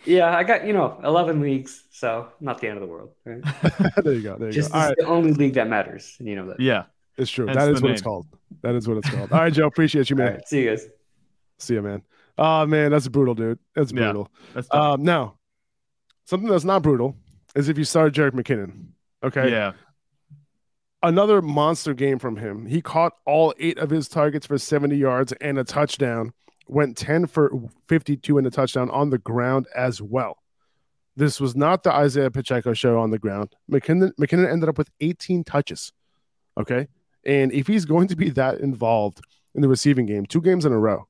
Yeah, 0.05 0.36
I 0.36 0.43
got 0.43 0.65
you 0.65 0.74
know 0.74 1.00
eleven 1.03 1.41
leagues, 1.41 1.84
so 1.91 2.29
not 2.39 2.60
the 2.60 2.67
end 2.67 2.77
of 2.77 2.81
the 2.81 2.88
world. 2.88 3.12
Right? 3.25 3.41
there 4.03 4.13
you 4.13 4.22
go. 4.22 4.38
There 4.38 4.48
you 4.48 4.53
Just 4.53 4.72
go. 4.72 4.79
All 4.79 4.88
right. 4.88 4.98
the 4.98 5.05
only 5.05 5.34
league 5.34 5.53
that 5.53 5.67
matters, 5.67 6.15
and 6.20 6.27
you 6.27 6.36
know 6.36 6.48
that. 6.48 6.60
Yeah, 6.60 6.86
it's 7.17 7.29
true. 7.29 7.46
That's 7.46 7.58
that 7.58 7.70
is 7.70 7.81
what 7.81 7.89
name. 7.89 7.93
it's 7.93 8.01
called. 8.01 8.27
That 8.62 8.75
is 8.75 8.88
what 8.88 8.98
it's 8.98 9.10
called. 9.10 9.31
All 9.31 9.39
right, 9.39 9.53
Joe. 9.53 9.67
Appreciate 9.67 10.10
you, 10.10 10.15
man. 10.15 10.41
see 10.46 10.63
you 10.63 10.70
guys. 10.70 10.88
See 11.60 11.75
you, 11.75 11.81
man. 11.81 12.01
Oh 12.38 12.65
man, 12.65 12.91
that's 12.91 13.08
brutal, 13.08 13.36
dude. 13.36 13.60
That's 13.75 13.91
brutal. 13.91 14.29
Yeah, 14.31 14.51
that's 14.55 14.74
um, 14.74 15.03
now, 15.03 15.36
something 16.25 16.50
that's 16.50 16.63
not 16.63 16.81
brutal 16.81 17.15
is 17.55 17.70
if 17.70 17.77
you 17.77 17.84
start 17.84 18.13
Jerick 18.13 18.31
McKinnon. 18.31 18.88
Okay. 19.24 19.51
Yeah. 19.51 19.74
Another 21.03 21.41
monster 21.41 21.93
game 21.93 22.20
from 22.20 22.38
him. 22.38 22.65
He 22.65 22.81
caught 22.81 23.13
all 23.25 23.53
eight 23.60 23.79
of 23.79 23.89
his 23.89 24.08
targets 24.08 24.46
for 24.46 24.58
70 24.58 24.96
yards 24.96 25.31
and 25.34 25.58
a 25.58 25.63
touchdown 25.63 26.31
went 26.71 26.97
10 26.97 27.27
for 27.27 27.51
52 27.87 28.37
in 28.37 28.45
a 28.45 28.49
touchdown 28.49 28.89
on 28.89 29.09
the 29.09 29.17
ground 29.17 29.67
as 29.75 30.01
well. 30.01 30.37
This 31.17 31.41
was 31.41 31.55
not 31.55 31.83
the 31.83 31.91
Isaiah 31.91 32.31
Pacheco 32.31 32.73
show 32.73 32.97
on 32.99 33.11
the 33.11 33.19
ground. 33.19 33.53
McKinnon, 33.69 34.13
McKinnon 34.19 34.49
ended 34.49 34.69
up 34.69 34.77
with 34.77 34.89
18 35.01 35.43
touches. 35.43 35.91
Okay. 36.57 36.87
And 37.25 37.51
if 37.51 37.67
he's 37.67 37.85
going 37.85 38.07
to 38.07 38.15
be 38.15 38.29
that 38.31 38.59
involved 38.59 39.21
in 39.53 39.61
the 39.61 39.67
receiving 39.67 40.05
game, 40.05 40.25
two 40.25 40.41
games 40.41 40.65
in 40.65 40.71
a 40.71 40.79
row, 40.79 41.07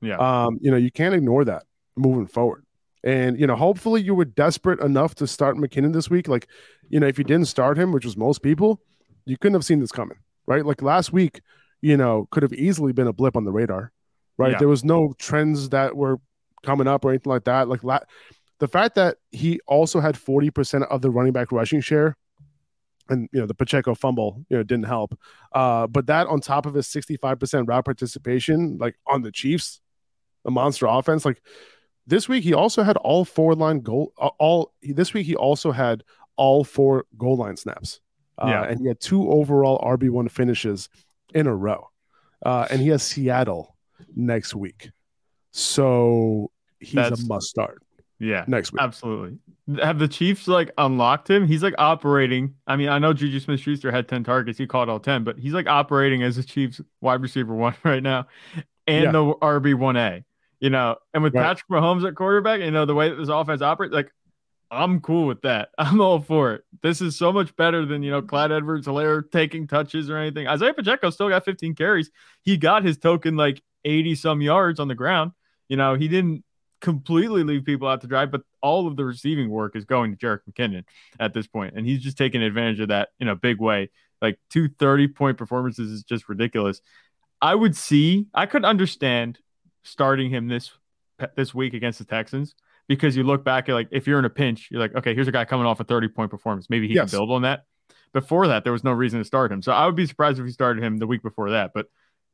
yeah, 0.00 0.16
um, 0.16 0.58
you 0.62 0.70
know, 0.70 0.78
you 0.78 0.90
can't 0.90 1.14
ignore 1.14 1.44
that 1.44 1.64
moving 1.96 2.26
forward. 2.26 2.64
And 3.04 3.38
you 3.38 3.46
know, 3.46 3.56
hopefully 3.56 4.00
you 4.00 4.14
were 4.14 4.24
desperate 4.24 4.80
enough 4.80 5.14
to 5.16 5.26
start 5.26 5.56
McKinnon 5.56 5.92
this 5.92 6.08
week. 6.08 6.28
Like, 6.28 6.46
you 6.88 7.00
know, 7.00 7.06
if 7.06 7.18
you 7.18 7.24
didn't 7.24 7.48
start 7.48 7.76
him, 7.76 7.92
which 7.92 8.06
was 8.06 8.16
most 8.16 8.42
people, 8.42 8.80
you 9.26 9.36
couldn't 9.36 9.54
have 9.54 9.64
seen 9.64 9.80
this 9.80 9.92
coming, 9.92 10.18
right? 10.46 10.64
Like 10.64 10.80
last 10.80 11.12
week, 11.12 11.42
you 11.82 11.98
know, 11.98 12.28
could 12.30 12.42
have 12.42 12.54
easily 12.54 12.92
been 12.92 13.06
a 13.06 13.12
blip 13.12 13.36
on 13.36 13.44
the 13.44 13.52
radar 13.52 13.92
right? 14.40 14.52
Yeah. 14.52 14.58
There 14.58 14.68
was 14.68 14.84
no 14.84 15.14
trends 15.18 15.68
that 15.70 15.96
were 15.96 16.18
coming 16.62 16.88
up 16.88 17.04
or 17.04 17.10
anything 17.10 17.30
like 17.30 17.44
that. 17.44 17.68
Like 17.68 17.84
la- 17.84 18.00
the 18.58 18.68
fact 18.68 18.94
that 18.96 19.16
he 19.30 19.60
also 19.66 20.00
had 20.00 20.14
40% 20.14 20.86
of 20.88 21.02
the 21.02 21.10
running 21.10 21.32
back 21.32 21.52
rushing 21.52 21.80
share 21.80 22.16
and 23.08 23.28
you 23.32 23.40
know 23.40 23.46
the 23.46 23.54
Pacheco 23.54 23.94
fumble, 23.94 24.44
you 24.48 24.56
know, 24.56 24.62
didn't 24.62 24.86
help. 24.86 25.18
Uh, 25.52 25.86
but 25.86 26.06
that 26.06 26.26
on 26.28 26.40
top 26.40 26.64
of 26.64 26.74
his 26.74 26.86
65% 26.86 27.68
route 27.68 27.84
participation, 27.84 28.78
like 28.78 28.96
on 29.06 29.22
the 29.22 29.32
Chiefs, 29.32 29.80
a 30.44 30.50
monster 30.50 30.86
offense. 30.86 31.24
Like 31.24 31.42
this 32.06 32.28
week, 32.28 32.44
he 32.44 32.54
also 32.54 32.82
had 32.82 32.96
all 32.98 33.24
four 33.24 33.54
line 33.54 33.80
goal. 33.80 34.12
All 34.16 34.72
this 34.82 35.12
week, 35.12 35.26
he 35.26 35.36
also 35.36 35.72
had 35.72 36.04
all 36.36 36.64
four 36.64 37.04
goal 37.18 37.36
line 37.36 37.56
snaps. 37.56 38.00
Uh, 38.38 38.46
yeah, 38.46 38.62
and 38.64 38.80
he 38.80 38.86
had 38.86 39.00
two 39.00 39.28
overall 39.30 39.78
RB 39.80 40.08
one 40.08 40.28
finishes 40.28 40.88
in 41.34 41.46
a 41.46 41.54
row. 41.54 41.90
Uh, 42.44 42.66
and 42.70 42.80
he 42.80 42.88
has 42.88 43.02
Seattle 43.02 43.76
next 44.14 44.54
week, 44.54 44.90
so 45.52 46.50
he's 46.78 46.94
That's, 46.94 47.22
a 47.22 47.26
must 47.26 47.48
start. 47.48 47.82
Yeah, 48.18 48.44
next 48.46 48.72
week, 48.72 48.82
absolutely. 48.82 49.38
Have 49.82 49.98
the 49.98 50.08
Chiefs 50.08 50.46
like 50.46 50.70
unlocked 50.76 51.30
him? 51.30 51.46
He's 51.46 51.62
like 51.62 51.74
operating. 51.78 52.54
I 52.66 52.76
mean, 52.76 52.88
I 52.88 52.98
know 52.98 53.12
Juju 53.12 53.40
Smith 53.40 53.60
Schuster 53.60 53.90
had 53.90 54.08
10 54.08 54.24
targets, 54.24 54.58
he 54.58 54.66
caught 54.66 54.88
all 54.88 55.00
10, 55.00 55.24
but 55.24 55.38
he's 55.38 55.54
like 55.54 55.66
operating 55.66 56.22
as 56.22 56.36
a 56.36 56.44
Chiefs 56.44 56.80
wide 57.00 57.22
receiver 57.22 57.54
one 57.54 57.74
right 57.84 58.02
now 58.02 58.26
and 58.90 59.04
yeah. 59.04 59.12
the 59.12 59.18
RB1A, 59.18 60.24
you 60.58 60.70
know. 60.70 60.96
And 61.14 61.22
with 61.22 61.34
right. 61.34 61.42
Patrick 61.42 61.68
Mahomes 61.70 62.06
at 62.06 62.14
quarterback, 62.14 62.60
you 62.60 62.70
know, 62.70 62.84
the 62.84 62.94
way 62.94 63.08
that 63.08 63.16
this 63.16 63.28
offense 63.28 63.62
operates, 63.62 63.94
like, 63.94 64.12
I'm 64.70 65.00
cool 65.00 65.26
with 65.26 65.42
that. 65.42 65.70
I'm 65.78 66.00
all 66.00 66.20
for 66.20 66.54
it. 66.54 66.64
This 66.82 67.00
is 67.00 67.16
so 67.16 67.32
much 67.32 67.54
better 67.56 67.86
than, 67.86 68.02
you 68.02 68.10
know, 68.10 68.22
Clyde 68.22 68.52
Edwards 68.52 68.86
Helaire 68.86 69.30
taking 69.30 69.66
touches 69.66 70.10
or 70.10 70.16
anything. 70.16 70.46
Isaiah 70.46 70.74
Pacheco 70.74 71.10
still 71.10 71.28
got 71.28 71.44
15 71.44 71.74
carries. 71.74 72.10
He 72.42 72.56
got 72.56 72.84
his 72.84 72.98
token 72.98 73.36
like 73.36 73.62
80 73.84 74.14
some 74.14 74.40
yards 74.40 74.80
on 74.80 74.88
the 74.88 74.94
ground. 74.94 75.32
You 75.68 75.76
know, 75.76 75.94
he 75.94 76.08
didn't 76.08 76.44
completely 76.80 77.44
leave 77.44 77.64
people 77.64 77.88
out 77.88 78.00
to 78.00 78.06
dry, 78.06 78.26
but 78.26 78.42
all 78.62 78.86
of 78.86 78.96
the 78.96 79.04
receiving 79.04 79.50
work 79.50 79.76
is 79.76 79.84
going 79.84 80.16
to 80.16 80.16
Jerick 80.16 80.40
McKinnon 80.50 80.84
at 81.18 81.34
this 81.34 81.46
point, 81.46 81.74
and 81.76 81.86
he's 81.86 82.02
just 82.02 82.18
taking 82.18 82.42
advantage 82.42 82.80
of 82.80 82.88
that 82.88 83.10
in 83.20 83.28
a 83.28 83.36
big 83.36 83.60
way. 83.60 83.90
Like 84.20 84.38
two 84.50 84.68
30 84.68 85.08
point 85.08 85.38
performances 85.38 85.90
is 85.90 86.02
just 86.02 86.28
ridiculous. 86.28 86.80
I 87.40 87.54
would 87.54 87.76
see, 87.76 88.26
I 88.34 88.46
could 88.46 88.64
understand 88.64 89.38
starting 89.82 90.30
him 90.30 90.48
this 90.48 90.70
this 91.36 91.54
week 91.54 91.74
against 91.74 91.98
the 91.98 92.04
Texans 92.04 92.54
because 92.88 93.16
you 93.16 93.22
look 93.22 93.44
back 93.44 93.68
at 93.68 93.74
like 93.74 93.88
if 93.90 94.06
you're 94.06 94.18
in 94.18 94.24
a 94.24 94.30
pinch, 94.30 94.68
you're 94.70 94.80
like, 94.80 94.94
okay, 94.94 95.14
here's 95.14 95.28
a 95.28 95.32
guy 95.32 95.44
coming 95.44 95.66
off 95.66 95.80
a 95.80 95.84
30 95.84 96.08
point 96.08 96.30
performance. 96.30 96.68
Maybe 96.68 96.88
he 96.88 96.94
yes. 96.94 97.10
can 97.10 97.18
build 97.18 97.30
on 97.30 97.42
that. 97.42 97.64
Before 98.12 98.48
that, 98.48 98.64
there 98.64 98.72
was 98.72 98.82
no 98.82 98.92
reason 98.92 99.20
to 99.20 99.24
start 99.24 99.52
him. 99.52 99.62
So 99.62 99.72
I 99.72 99.86
would 99.86 99.94
be 99.94 100.06
surprised 100.06 100.40
if 100.40 100.44
he 100.44 100.50
started 100.50 100.82
him 100.82 100.98
the 100.98 101.06
week 101.06 101.22
before 101.22 101.50
that. 101.50 101.70
But 101.72 101.86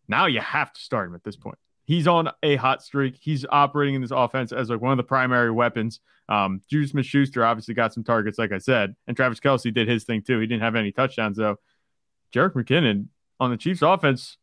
now 0.09 0.27
you 0.27 0.41
have 0.41 0.73
to 0.73 0.81
start 0.81 1.09
him 1.09 1.15
at 1.15 1.25
this 1.25 1.37
point 1.37 1.59
he's 1.87 2.07
on 2.07 2.29
a 2.43 2.57
hot 2.57 2.83
streak. 2.83 3.17
He's 3.19 3.47
operating 3.49 3.95
in 3.95 4.03
this 4.03 4.11
offense 4.11 4.53
as 4.53 4.69
like 4.69 4.81
one 4.81 4.93
of 4.93 4.97
the 4.99 5.05
primary 5.05 5.51
weapons. 5.51 6.01
Um, 6.29 6.61
Juju 6.69 6.89
Smith 6.89 7.07
Schuster 7.07 7.45
obviously 7.45 7.75
got 7.75 7.95
some 7.95 8.05
targets, 8.05 8.39
like 8.39 8.53
I 8.53 8.59
said, 8.59 8.95
and 9.07 9.17
Travis 9.17 9.41
Kelce 9.41 9.73
did 9.73 9.89
his 9.89 10.05
thing 10.05 10.23
too. 10.23 10.39
He 10.41 10.47
didn't 10.47 10.63
have 10.63 10.75
any 10.75 10.93
touchdowns 10.93 11.37
though. 11.37 11.57
Jerick 12.35 12.53
McKinnon 12.53 13.07
on 13.41 13.51
the 13.51 13.57
Chiefs 13.57 13.83
offense. 13.83 14.37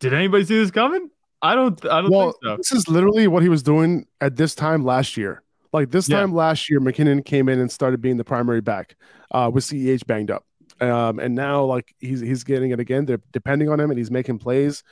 Did 0.00 0.14
anybody 0.14 0.44
see 0.44 0.56
this 0.56 0.70
coming? 0.70 1.10
I 1.42 1.54
don't. 1.54 1.84
I 1.86 2.00
don't 2.00 2.10
well, 2.10 2.34
so. 2.42 2.56
This 2.56 2.72
is 2.72 2.88
literally 2.88 3.28
what 3.28 3.42
he 3.42 3.48
was 3.48 3.62
doing 3.62 4.06
at 4.20 4.36
this 4.36 4.54
time 4.54 4.84
last 4.84 5.16
year. 5.16 5.42
Like 5.72 5.90
this 5.90 6.08
time 6.08 6.30
yeah. 6.30 6.36
last 6.36 6.70
year, 6.70 6.80
McKinnon 6.80 7.24
came 7.24 7.48
in 7.48 7.60
and 7.60 7.70
started 7.70 8.00
being 8.00 8.16
the 8.16 8.24
primary 8.24 8.62
back 8.62 8.96
uh, 9.30 9.50
with 9.52 9.64
CEH 9.64 10.06
banged 10.06 10.30
up. 10.30 10.46
Um, 10.80 11.18
and 11.18 11.34
now 11.34 11.64
like 11.64 11.94
he's 11.98 12.20
he's 12.20 12.44
getting 12.44 12.70
it 12.70 12.80
again. 12.80 13.06
They're 13.06 13.20
depending 13.32 13.68
on 13.68 13.80
him 13.80 13.90
and 13.90 13.98
he's 13.98 14.10
making 14.10 14.38
plays. 14.38 14.82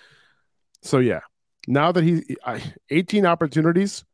So 0.83 0.99
yeah, 0.99 1.21
now 1.67 1.93
that 1.93 2.05
he 2.05 2.37
18 2.91 3.27
opportunities, 3.27 4.05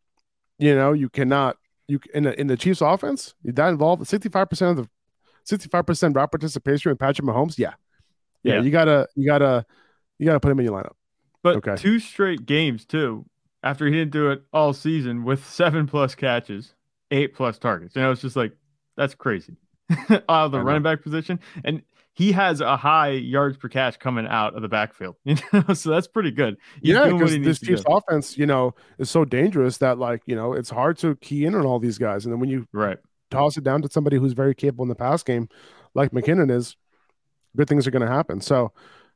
you 0.59 0.75
know, 0.75 0.93
you 0.93 1.09
cannot 1.09 1.57
you 1.89 2.01
in 2.15 2.25
the 2.25 2.39
in 2.39 2.47
the 2.47 2.57
Chiefs 2.57 2.81
offense, 2.81 3.35
that 3.45 3.69
involved 3.69 4.03
65% 4.05 4.71
of 4.71 4.77
the 4.77 4.89
65% 5.49 6.15
route 6.15 6.31
participation 6.31 6.91
with 6.91 6.99
Patrick 6.99 7.27
Mahomes. 7.27 7.59
Yeah. 7.59 7.75
yeah. 8.43 8.55
Yeah, 8.55 8.61
you 8.61 8.71
gotta 8.71 9.09
you 9.15 9.27
gotta 9.27 9.65
you 10.19 10.27
gotta 10.27 10.41
put 10.41 10.53
him 10.53 10.61
in 10.61 10.67
your 10.67 10.81
lineup. 10.81 10.95
But 11.43 11.57
okay. 11.57 11.77
two 11.77 11.99
straight 11.99 12.47
games 12.47 12.85
too, 12.85 13.27
after 13.63 13.87
he 13.87 13.93
didn't 13.93 14.13
do 14.13 14.31
it 14.31 14.43
all 14.53 14.73
season 14.73 15.25
with 15.25 15.45
seven 15.45 15.87
plus 15.87 16.15
catches, 16.15 16.75
eight 17.11 17.35
plus 17.35 17.59
targets. 17.59 17.97
You 17.97 18.03
know, 18.03 18.13
it's 18.13 18.23
just 18.23 18.37
like 18.37 18.53
that's 18.97 19.15
crazy. 19.15 19.57
out 20.11 20.47
of 20.47 20.53
the 20.53 20.61
running 20.61 20.83
back 20.83 21.03
position. 21.03 21.41
And 21.65 21.83
he 22.15 22.33
has 22.33 22.61
a 22.61 22.77
high 22.77 23.11
yards 23.11 23.57
per 23.57 23.69
catch 23.69 23.99
coming 23.99 24.27
out 24.27 24.55
of 24.55 24.63
the 24.63 24.69
backfield. 24.69 25.17
You 25.25 25.37
know, 25.53 25.75
so 25.75 25.91
that's 25.91 26.09
pretty 26.09 26.31
good. 26.31 26.57
He's 26.83 26.95
yeah, 26.95 27.11
because 27.11 27.39
this 27.39 27.61
Chiefs 27.61 27.85
offense, 27.87 28.37
you 28.37 28.47
know, 28.47 28.75
is 28.99 29.11
so 29.11 29.25
dangerous 29.25 29.79
that 29.79 29.99
like 29.99 30.23
you 30.27 30.37
know 30.37 30.53
it's 30.53 30.71
hard 30.71 30.99
to 30.99 31.17
key 31.17 31.47
in 31.47 31.55
on 31.55 31.65
all 31.65 31.79
these 31.79 31.99
guys, 31.99 32.25
and 32.25 32.33
then 32.33 32.41
when 32.41 32.51
you 32.51 32.67
right 32.73 32.99
toss 33.33 33.57
it 33.57 33.65
down 33.65 33.83
to 33.83 33.91
somebody 33.91 34.19
who's 34.19 34.35
very 34.35 34.55
capable 34.55 34.85
in 34.85 34.89
the 34.89 34.95
pass 34.95 35.23
game, 35.23 35.49
like 35.95 36.13
McKinnon 36.13 36.51
is, 36.51 36.77
good 37.57 37.69
things 37.69 37.87
are 37.87 37.91
going 37.91 38.07
to 38.07 38.13
happen. 38.13 38.41
So 38.41 38.73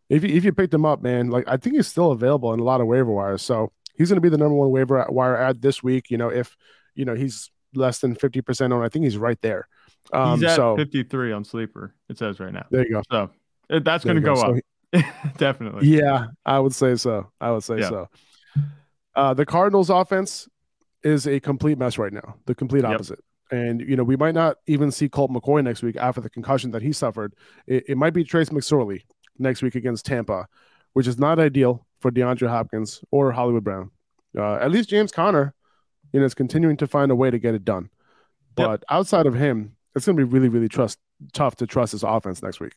if 0.09 0.25
you, 0.25 0.35
if 0.35 0.45
you 0.45 0.53
picked 0.53 0.75
him 0.75 0.87
up, 0.87 1.03
man, 1.03 1.29
like 1.29 1.45
I 1.47 1.57
think 1.57 1.77
he's 1.77 1.87
still 1.87 2.13
available 2.13 2.53
in 2.53 2.61
a 2.61 2.65
lot 2.65 2.81
of 2.81 2.87
waiver 2.87 3.13
wires. 3.13 3.43
So 3.43 3.73
he's 3.97 4.09
going 4.09 4.17
to 4.17 4.23
be 4.23 4.29
the 4.29 4.39
number 4.39 4.55
one 4.55 4.71
waiver 4.71 5.05
wire 5.09 5.37
ad 5.37 5.63
this 5.63 5.83
week. 5.83 6.11
You 6.11 6.19
know, 6.19 6.29
if 6.29 6.57
you 6.95 7.05
know 7.05 7.15
he's 7.15 7.51
less 7.75 7.99
than 7.99 8.15
fifty 8.15 8.41
percent 8.41 8.73
on, 8.73 8.83
I 8.83 8.89
think 8.89 9.05
he's 9.05 9.19
right 9.19 9.41
there. 9.43 9.69
Um, 10.13 10.41
He's 10.41 10.51
at 10.51 10.57
so, 10.57 10.77
53 10.77 11.33
on 11.33 11.45
sleeper. 11.45 11.95
It 12.09 12.19
says 12.19 12.41
right 12.41 12.53
now. 12.53 12.67
There 12.71 12.85
you 12.85 12.91
go. 12.91 13.03
So 13.11 13.31
it, 13.69 13.85
that's 13.85 14.05
going 14.05 14.17
to 14.17 14.23
go, 14.23 14.35
go, 14.35 14.41
up. 14.43 14.57
So 14.57 14.61
Definitely. 15.37 15.89
Yeah, 15.89 16.27
I 16.45 16.59
would 16.59 16.75
say 16.75 16.97
so. 16.97 17.31
I 17.41 17.51
would 17.51 17.65
say 17.65 17.81
yeah. 17.81 17.89
so. 17.89 18.09
Uh, 19.15 19.35
the 19.35 19.47
Cardinals' 19.47 19.91
offense 19.91 20.49
is 21.03 21.27
a 21.27 21.41
complete 21.41 21.79
mess 21.79 21.99
right 21.99 22.13
now. 22.13 22.37
The 22.47 22.55
complete 22.55 22.85
opposite. 22.85 23.19
Yep. 23.51 23.63
And 23.63 23.81
you 23.81 23.95
know 23.95 24.03
we 24.03 24.17
might 24.17 24.35
not 24.35 24.57
even 24.67 24.91
see 24.91 25.09
Colt 25.09 25.31
McCoy 25.31 25.63
next 25.63 25.83
week 25.83 25.97
after 25.97 26.21
the 26.21 26.29
concussion 26.29 26.73
that 26.73 26.83
he 26.83 26.93
suffered. 26.93 27.35
It, 27.67 27.85
it 27.89 27.97
might 27.97 28.13
be 28.13 28.25
Trace 28.25 28.49
McSorley 28.49 29.03
next 29.39 29.63
week 29.63 29.77
against 29.77 30.05
Tampa, 30.05 30.47
which 30.95 31.07
is 31.07 31.19
not 31.19 31.39
ideal 31.39 31.87
for 32.01 32.11
DeAndre 32.11 32.49
Hopkins 32.49 33.03
or 33.13 33.31
Hollywood 33.33 33.63
Brown. 33.63 33.91
Uh, 34.37 34.57
at 34.57 34.71
least 34.71 34.91
James 34.91 35.13
Conner, 35.13 35.55
you 36.13 36.21
know, 36.21 36.27
is 36.27 36.35
continuing 36.35 36.77
to 36.79 36.89
find 36.89 37.11
a 37.13 37.17
way 37.17 37.31
to 37.31 37.39
get 37.39 37.55
it 37.55 37.65
done. 37.65 37.89
But 38.57 38.71
yep. 38.71 38.85
outside 38.91 39.27
of 39.27 39.35
him, 39.35 39.77
it's 39.97 40.05
going 40.07 40.17
to 40.17 40.25
be 40.25 40.31
really, 40.31 40.49
really 40.49 40.69
trust 40.69 40.99
tough 41.33 41.57
to 41.57 41.67
trust 41.67 41.93
this 41.93 42.03
offense 42.03 42.43
next 42.43 42.61
week. 42.61 42.75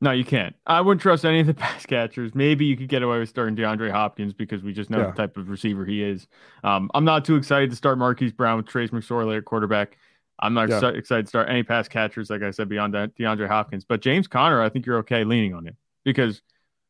No, 0.00 0.10
you 0.10 0.24
can't. 0.24 0.54
I 0.66 0.80
wouldn't 0.80 1.00
trust 1.00 1.24
any 1.24 1.40
of 1.40 1.46
the 1.46 1.54
pass 1.54 1.86
catchers. 1.86 2.34
Maybe 2.34 2.64
you 2.64 2.76
could 2.76 2.88
get 2.88 3.02
away 3.02 3.18
with 3.18 3.28
starting 3.28 3.54
DeAndre 3.54 3.90
Hopkins 3.90 4.32
because 4.32 4.62
we 4.62 4.72
just 4.72 4.90
know 4.90 4.98
yeah. 4.98 5.06
the 5.06 5.12
type 5.12 5.36
of 5.36 5.48
receiver 5.48 5.84
he 5.84 6.02
is. 6.02 6.26
Um, 6.64 6.90
I'm 6.94 7.04
not 7.04 7.24
too 7.24 7.36
excited 7.36 7.70
to 7.70 7.76
start 7.76 7.98
Marquise 7.98 8.32
Brown 8.32 8.56
with 8.56 8.66
Trace 8.66 8.90
McSorley 8.90 9.36
at 9.36 9.44
quarterback. 9.44 9.98
I'm 10.38 10.54
not 10.54 10.68
yeah. 10.68 10.88
excited 10.88 11.22
to 11.22 11.28
start 11.28 11.48
any 11.48 11.62
pass 11.62 11.88
catchers, 11.88 12.28
like 12.28 12.42
I 12.42 12.50
said, 12.50 12.68
beyond 12.68 12.92
that 12.94 13.16
DeAndre 13.16 13.48
Hopkins. 13.48 13.84
But 13.84 14.00
James 14.00 14.26
Conner, 14.26 14.60
I 14.60 14.68
think 14.68 14.84
you're 14.84 14.98
okay 14.98 15.24
leaning 15.24 15.54
on 15.54 15.66
him 15.66 15.76
because 16.04 16.42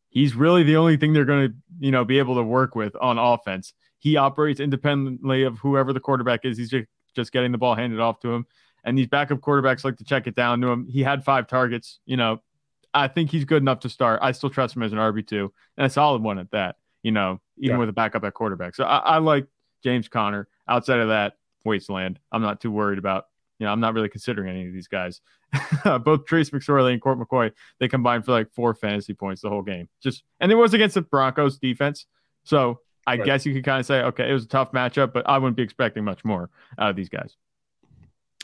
he's 0.09 0.35
really 0.35 0.63
the 0.65 0.77
only 0.77 0.97
thing 0.97 1.13
they're 1.13 1.25
going 1.25 1.49
to, 1.49 1.55
you 1.79 1.93
know, 1.93 2.05
be 2.05 2.19
able 2.19 2.37
to 2.37 2.43
work 2.43 2.75
with 2.75 2.97
on 3.01 3.19
offense. 3.19 3.73
He 3.99 4.17
operates 4.17 4.59
independently 4.59 5.45
of 5.45 5.59
whoever 5.59 5.93
the 5.93 6.01
quarterback 6.01 6.45
is. 6.45 6.59
He's 6.59 6.71
just, 6.71 6.87
just 7.15 7.33
getting 7.33 7.53
the 7.53 7.59
ball 7.59 7.77
handed 7.77 8.01
off 8.01 8.21
to 8.21 8.33
him 8.33 8.47
and 8.87 8.97
these 8.97 9.09
backup 9.09 9.41
quarterbacks 9.41 9.85
like 9.85 9.97
to 9.97 10.05
check 10.05 10.27
it 10.27 10.37
down 10.37 10.61
to 10.61 10.69
him. 10.69 10.87
He 10.87 11.03
had 11.03 11.25
five 11.25 11.49
targets. 11.49 11.99
You 12.07 12.17
know, 12.17 12.41
I 12.95 13.09
think 13.09 13.31
he's 13.31 13.45
good 13.45 13.61
enough 13.61 13.81
to 13.81 13.91
start. 13.91 14.21
I 14.23 14.33
still 14.33 14.49
trust 14.49 14.77
him 14.77 14.83
as 14.85 14.93
an 14.93 14.99
RB 14.99 15.27
two 15.27 15.53
and 15.77 15.87
a 15.87 15.91
solid 15.91 16.23
one 16.23 16.39
at 16.39 16.53
that. 16.53 16.77
You 17.03 17.11
know, 17.11 17.41
even 17.59 17.77
yeah. 17.77 17.79
with 17.81 17.89
a 17.89 17.93
backup 17.93 18.25
at 18.25 18.33
quarterback. 18.33 18.75
So 18.75 18.85
I, 18.85 18.99
I 18.99 19.19
like 19.19 19.47
James 19.85 20.09
Conner. 20.09 20.49
Outside 20.69 20.99
of 21.01 21.09
that, 21.09 21.35
wasteland. 21.65 22.19
I'm 22.33 22.43
not 22.43 22.61
too 22.61 22.71
worried 22.71 22.99
about. 22.99 23.27
You 23.59 23.67
know, 23.67 23.73
I'm 23.73 23.81
not 23.81 23.95
really 23.95 24.09
considering 24.09 24.51
any 24.51 24.67
of 24.67 24.73
these 24.73 24.89
guys. 24.89 25.21
Both 25.85 26.27
Trace 26.27 26.51
McSorley 26.51 26.93
and 26.93 27.01
Colt 27.01 27.19
McCoy, 27.19 27.53
they 27.79 27.89
combined 27.89 28.25
for 28.25 28.33
like 28.33 28.53
four 28.53 28.75
fantasy 28.75 29.15
points 29.15 29.43
the 29.43 29.49
whole 29.49 29.63
game. 29.63 29.89
Just 30.03 30.25
and 30.41 30.51
it 30.51 30.57
was 30.57 30.75
against 30.75 30.95
the 30.95 31.03
Broncos 31.03 31.59
defense. 31.59 32.07
So 32.45 32.81
I 33.07 33.17
right. 33.17 33.25
guess 33.25 33.47
you 33.47 33.55
could 33.55 33.65
kind 33.65 33.81
of 33.81 33.87
say, 33.87 34.03
okay, 34.03 34.29
it 34.29 34.33
was 34.33 34.45
a 34.45 34.49
tough 34.49 34.73
matchup, 34.73 35.13
but 35.13 35.29
I 35.29 35.39
wouldn't 35.39 35.57
be 35.57 35.63
expecting 35.63 36.05
much 36.05 36.25
more 36.25 36.51
out 36.79 36.91
of 36.91 36.97
these 36.97 37.09
guys. 37.09 37.37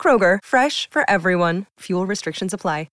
Kroger, 0.00 0.38
fresh 0.42 0.88
for 0.88 1.02
everyone. 1.10 1.66
Fuel 1.80 2.06
restrictions 2.06 2.54
apply. 2.54 2.86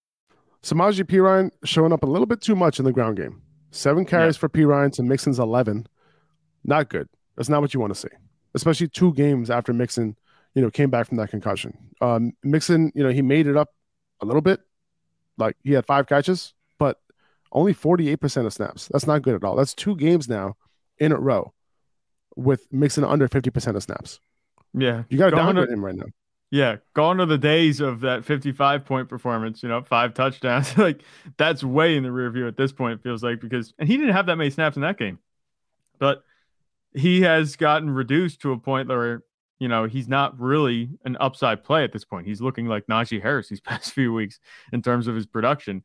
Samaje 0.66 1.04
Perine 1.04 1.52
showing 1.64 1.94
up 1.94 2.02
a 2.02 2.08
little 2.08 2.26
bit 2.26 2.42
too 2.42 2.56
much 2.56 2.80
in 2.80 2.86
the 2.86 2.92
ground 2.92 3.18
game. 3.18 3.40
Seven 3.70 4.04
carries 4.04 4.36
yeah. 4.36 4.40
for 4.40 4.50
Perine 4.50 4.92
to 4.94 5.04
Mixon's 5.04 5.38
11. 5.38 5.86
Not 6.64 6.90
good. 6.90 7.08
That's 7.36 7.50
not 7.50 7.62
what 7.62 7.72
you 7.76 7.80
want 7.80 7.94
to 7.94 8.00
see, 8.00 8.10
especially 8.56 8.88
two 8.88 9.14
games 9.14 9.52
after 9.52 9.74
Mixon, 9.74 10.16
you 10.56 10.64
know, 10.64 10.72
came 10.72 10.90
back 10.90 11.08
from 11.08 11.18
that 11.18 11.30
concussion. 11.30 11.78
Um, 12.02 12.34
Mixon, 12.44 12.92
you 12.96 13.04
know, 13.04 13.10
he 13.10 13.22
made 13.22 13.46
it 13.46 13.56
up 13.56 13.70
a 14.22 14.26
little 14.26 14.42
bit. 14.42 14.60
Like 15.38 15.56
he 15.64 15.74
had 15.74 15.86
five 15.86 16.08
catches, 16.08 16.56
but 16.80 17.00
only 17.52 17.76
48% 17.76 18.48
of 18.48 18.54
snaps. 18.54 18.90
That's 18.92 19.06
not 19.06 19.22
good 19.22 19.36
at 19.36 19.44
all. 19.44 19.56
That's 19.56 19.76
two 19.76 19.96
games 19.96 20.28
now 20.28 20.56
in 20.98 21.12
a 21.12 21.20
row 21.20 21.54
with 22.36 22.66
Mixon 22.74 23.04
under 23.04 23.28
50% 23.28 23.76
of 23.76 23.84
snaps. 23.84 24.20
Yeah, 24.74 25.04
you 25.10 25.20
got 25.20 25.30
to 25.30 25.36
downgrade 25.36 25.70
him 25.70 25.86
right 25.86 25.96
now. 25.96 26.06
Yeah, 26.52 26.78
gone 26.94 27.20
are 27.20 27.25
the 27.25 27.38
days 27.38 27.82
of 27.82 28.02
that 28.02 28.24
55 28.24 28.86
point 28.86 29.10
performance, 29.10 29.64
you 29.64 29.70
know, 29.70 29.82
five 29.82 30.14
touchdowns. 30.14 30.78
like 30.78 31.02
that's 31.38 31.64
way 31.64 31.98
in 31.98 32.04
the 32.04 32.12
rear 32.12 32.30
view 32.30 32.48
at 32.48 32.56
this 32.58 32.72
point, 32.72 33.04
feels 33.04 33.24
like, 33.24 33.42
because 33.42 33.74
and 33.80 33.90
he 33.90 33.98
didn't 33.98 34.14
have 34.14 34.28
that 34.28 34.38
many 34.38 34.50
snaps 34.50 34.75
in 34.75 34.84
that 34.84 34.98
game. 34.98 35.20
But 36.00 36.24
he 36.94 37.22
has 37.22 37.56
gotten 37.56 37.90
reduced 37.90 38.42
to 38.42 38.52
a 38.52 38.58
point 38.58 38.88
where, 38.88 39.24
you 39.60 39.68
know, 39.68 39.86
he's 39.86 40.08
not 40.08 40.40
really 40.40 40.90
an 41.04 41.18
upside 41.20 41.64
play 41.64 41.84
at 41.84 41.92
this 41.92 42.06
point. 42.06 42.28
He's 42.28 42.42
looking 42.42 42.68
like 42.68 42.88
Najee 42.88 43.22
Harris 43.22 43.50
these 43.50 43.62
past 43.62 43.92
few 43.92 44.14
weeks 44.14 44.40
in 44.72 44.82
terms 44.82 45.08
of 45.08 45.16
his 45.16 45.25
production. 45.25 45.84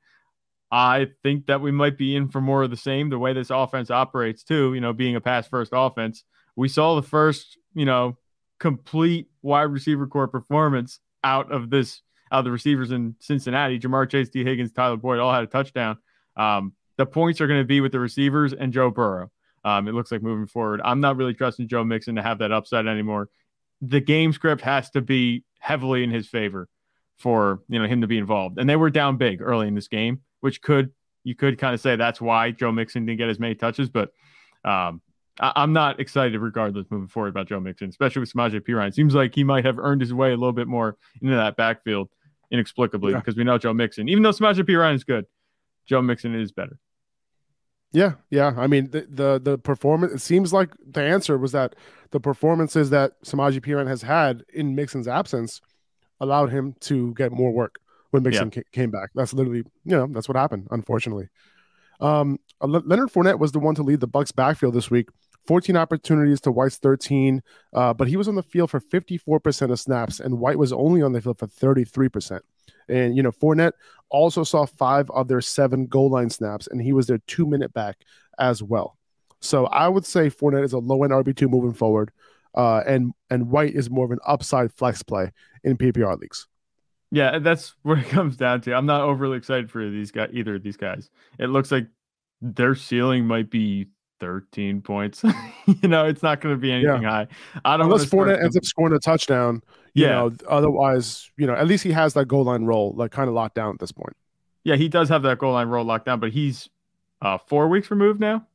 I 0.71 1.09
think 1.25 1.47
that 1.47 1.61
we 1.61 1.73
might 1.73 1.99
be 1.99 2.15
in 2.15 2.29
for 2.29 2.41
more 2.41 2.63
of 2.63 2.71
the 2.71 2.77
same, 2.77 3.11
the 3.11 3.19
way 3.19 3.33
this 3.33 3.51
offense 3.51 3.91
operates, 3.91 4.45
too, 4.45 4.73
you 4.75 4.81
know, 4.81 4.93
being 4.93 5.17
a 5.17 5.21
pass 5.21 5.49
first 5.49 5.73
offense. 5.75 6.23
We 6.55 6.69
saw 6.69 6.95
the 6.95 7.03
first, 7.03 7.59
you 7.75 7.85
know, 7.85 8.19
complete 8.61 9.27
wide 9.43 9.63
receiver 9.63 10.07
core 10.07 10.29
performance 10.29 11.01
out 11.25 11.51
of 11.51 11.71
this 11.71 12.03
out 12.31 12.41
of 12.41 12.45
the 12.45 12.53
receivers 12.53 12.93
in 12.93 13.17
Cincinnati. 13.19 13.81
Ja'Marr 13.81 14.09
Chase, 14.09 14.31
Tee 14.31 14.45
Higgins, 14.45 14.71
Tyler 14.71 14.97
Boyd 14.97 15.19
all 15.19 15.33
had 15.33 15.43
a 15.43 15.49
touchdown. 15.49 15.99
Um, 16.37 16.75
the 16.97 17.07
points 17.07 17.41
are 17.41 17.49
going 17.49 17.61
to 17.61 17.67
be 17.67 17.81
with 17.81 17.91
the 17.91 17.99
receivers 17.99 18.53
and 18.53 18.73
Joe 18.73 18.91
Burrow. 18.91 19.33
Um, 19.65 19.89
it 19.89 19.95
looks 19.95 20.13
like 20.13 20.23
moving 20.23 20.47
forward. 20.47 20.81
I'm 20.85 21.01
not 21.01 21.17
really 21.17 21.35
trusting 21.35 21.67
Joe 21.67 21.83
Mixon 21.83 22.15
to 22.17 22.23
have 22.23 22.39
that 22.39 22.53
upside 22.53 22.87
anymore. 22.87 23.29
The 23.83 24.01
game 24.01 24.33
script 24.33 24.63
has 24.63 24.91
to 24.91 25.01
be 25.01 25.45
heavily 25.59 26.05
in 26.05 26.11
his 26.11 26.29
favor 26.29 26.69
for 27.17 27.63
you 27.69 27.79
know 27.79 27.87
him 27.87 28.03
to 28.03 28.07
be 28.07 28.19
involved. 28.19 28.59
And 28.59 28.69
they 28.69 28.77
were 28.77 28.91
down 28.91 29.17
big 29.17 29.43
early 29.43 29.67
in 29.67 29.75
this 29.75 29.89
game, 29.89 30.21
which 30.41 30.63
could 30.63 30.93
you 31.25 31.35
could 31.35 31.59
kind 31.59 31.75
of 31.75 31.81
say 31.81 31.97
that's 31.97 32.21
why 32.21 32.51
Joe 32.51 32.73
Mixon 32.73 33.07
didn't 33.07 33.19
get 33.19 33.29
as 33.29 33.39
many 33.39 33.55
touches. 33.55 33.89
But 33.91 34.13
um, 34.65 35.03
I- 35.41 35.63
am 35.63 35.73
not 35.73 35.99
excited 35.99 36.39
regardless 36.39 36.87
moving 36.91 37.09
forward 37.09 37.31
about 37.31 37.49
Joe 37.49 37.61
Mixon, 37.61 37.89
especially 37.89 38.21
with 38.21 38.33
Samaje 38.33 38.61
Perine. 38.61 38.93
Seems 38.93 39.15
like 39.15 39.35
he 39.35 39.43
might 39.43 39.65
have 39.65 39.79
earned 39.79 40.01
his 40.01 40.13
way 40.13 40.29
a 40.29 40.37
little 40.37 40.53
bit 40.53 40.69
more 40.69 40.97
into 41.21 41.35
that 41.35 41.57
backfield 41.57 42.11
inexplicably 42.51 43.13
yeah. 43.13 43.19
because 43.19 43.37
we 43.37 43.45
know 43.45 43.59
Joe 43.59 43.73
Mixon, 43.73 44.09
even 44.09 44.23
though 44.23 44.31
Samaje 44.31 44.63
Perine 44.63 44.95
is 44.95 45.05
good, 45.05 45.27
Joe 45.87 46.03
Mixon 46.03 46.35
is 46.35 46.53
better. 46.53 46.79
Yeah, 47.93 48.13
yeah. 48.31 48.55
I 48.57 48.69
mean, 48.69 48.91
the, 48.91 49.07
the 49.11 49.41
the 49.43 49.59
performance. 49.59 50.13
It 50.13 50.21
seems 50.21 50.53
like 50.53 50.71
the 50.87 51.03
answer 51.03 51.37
was 51.37 51.53
that 51.53 51.75
the 52.13 52.21
performances 52.21 52.91
that 52.91 53.21
Samaje 53.25 53.61
Perine 53.61 53.89
has 53.89 54.03
had 54.03 54.45
in 54.53 54.77
Mixon's 54.77 55.09
absence 55.09 55.61
allowed 56.21 56.51
him 56.51 56.77
to 56.81 57.13
get 57.15 57.33
more 57.33 57.51
work 57.51 57.81
when 58.11 58.23
Mixon 58.23 58.53
yeah. 58.55 58.63
came 58.73 58.91
back. 58.91 59.11
That's 59.15 59.33
literally, 59.33 59.65
you 59.85 59.97
know, 59.97 60.07
that's 60.07 60.29
what 60.29 60.37
happened. 60.37 60.69
Unfortunately, 60.71 61.29
um, 62.01 62.39
Leonard 62.63 63.11
Fournette 63.11 63.41
was 63.41 63.51
the 63.51 63.59
one 63.59 63.75
to 63.75 63.83
lead 63.83 63.99
the 63.99 64.09
Bucs 64.09 64.35
backfield 64.35 64.75
this 64.75 64.91
week 64.91 65.09
14 65.47 65.77
opportunities 65.77 66.41
to 66.43 66.53
White's 66.53 66.79
13, 66.79 67.43
uh, 67.73 67.95
but 67.95 68.09
he 68.09 68.17
was 68.17 68.29
on 68.29 68.35
the 68.35 68.43
field 68.43 68.71
for 68.71 68.81
54% 68.81 69.71
of 69.71 69.81
snaps, 69.81 70.21
and 70.21 70.39
White 70.39 70.59
was 70.59 70.73
only 70.73 71.03
on 71.03 71.13
the 71.13 71.21
field 71.21 71.39
for 71.39 71.47
33%. 71.47 72.41
And, 72.89 73.17
you 73.17 73.23
know, 73.23 73.31
Fournette 73.31 73.73
also 74.09 74.45
saw 74.45 74.67
five 74.67 75.11
of 75.11 75.29
their 75.29 75.41
seven 75.41 75.87
goal 75.87 76.11
line 76.11 76.31
snaps, 76.31 76.67
and 76.67 76.81
he 76.81 76.93
was 76.93 77.07
their 77.07 77.19
two 77.27 77.47
minute 77.47 77.73
back 77.73 77.99
as 78.39 78.63
well. 78.63 78.97
So 79.41 79.67
I 79.67 79.89
would 79.89 80.05
say 80.05 80.29
Fournette 80.29 80.65
is 80.65 80.73
a 80.73 80.79
low 80.79 81.03
end 81.05 81.13
RB2 81.13 81.49
moving 81.49 81.73
forward, 81.73 82.11
uh, 82.55 82.83
and, 82.87 83.13
and 83.31 83.51
White 83.51 83.75
is 83.75 83.89
more 83.89 84.05
of 84.05 84.11
an 84.11 84.19
upside 84.27 84.73
flex 84.73 85.03
play 85.03 85.33
in 85.65 85.77
PPR 85.77 86.19
leagues. 86.19 86.47
Yeah, 87.11 87.39
that's 87.39 87.75
what 87.83 87.99
it 87.99 88.09
comes 88.09 88.37
down 88.37 88.61
to. 88.63 88.75
I'm 88.75 88.87
not 88.87 89.03
overly 89.03 89.39
excited 89.39 89.71
for 89.71 89.89
these 89.89 90.11
guys, 90.11 90.31
either 90.33 90.57
of 90.57 90.63
these 90.63 90.77
guys. 90.77 91.11
It 91.39 91.47
looks 91.47 91.73
like 91.73 91.87
their 92.43 92.75
ceiling 92.75 93.27
might 93.27 93.51
be 93.51 93.89
13 94.21 94.83
points. 94.83 95.23
you 95.67 95.89
know, 95.89 96.07
it's 96.07 96.23
not 96.23 96.41
going 96.41 96.55
to 96.55 96.61
be 96.61 96.71
anything 96.71 97.03
yeah. 97.03 97.11
high. 97.11 97.27
I 97.65 97.77
don't 97.77 97.87
unless 97.87 98.05
Fournette 98.07 98.43
ends 98.43 98.57
up 98.57 98.65
scoring 98.65 98.95
a 98.95 98.99
touchdown. 98.99 99.63
You 99.95 100.07
yeah. 100.07 100.11
know, 100.11 100.33
otherwise, 100.49 101.31
you 101.37 101.47
know, 101.47 101.55
at 101.55 101.67
least 101.67 101.83
he 101.83 101.91
has 101.93 102.15
that 102.15 102.29
goal 102.29 102.45
line 102.45 102.65
role 102.65 102.95
like 102.97 103.11
kind 103.11 103.29
of 103.29 103.35
locked 103.35 103.57
down 103.57 103.75
at 103.75 103.81
this 103.81 103.93
point. 103.93 104.17
Yeah, 104.63 104.77
he 104.77 104.89
does 104.89 105.09
have 105.09 105.23
that 105.23 105.39
goal 105.39 105.55
line 105.55 105.69
role 105.69 105.85
locked 105.85 106.05
down, 106.05 106.21
but 106.21 106.31
he's 106.31 106.69
uh, 107.23 107.39
four 107.39 107.69
weeks 107.69 107.91
removed 107.91 108.21
now, 108.21 108.47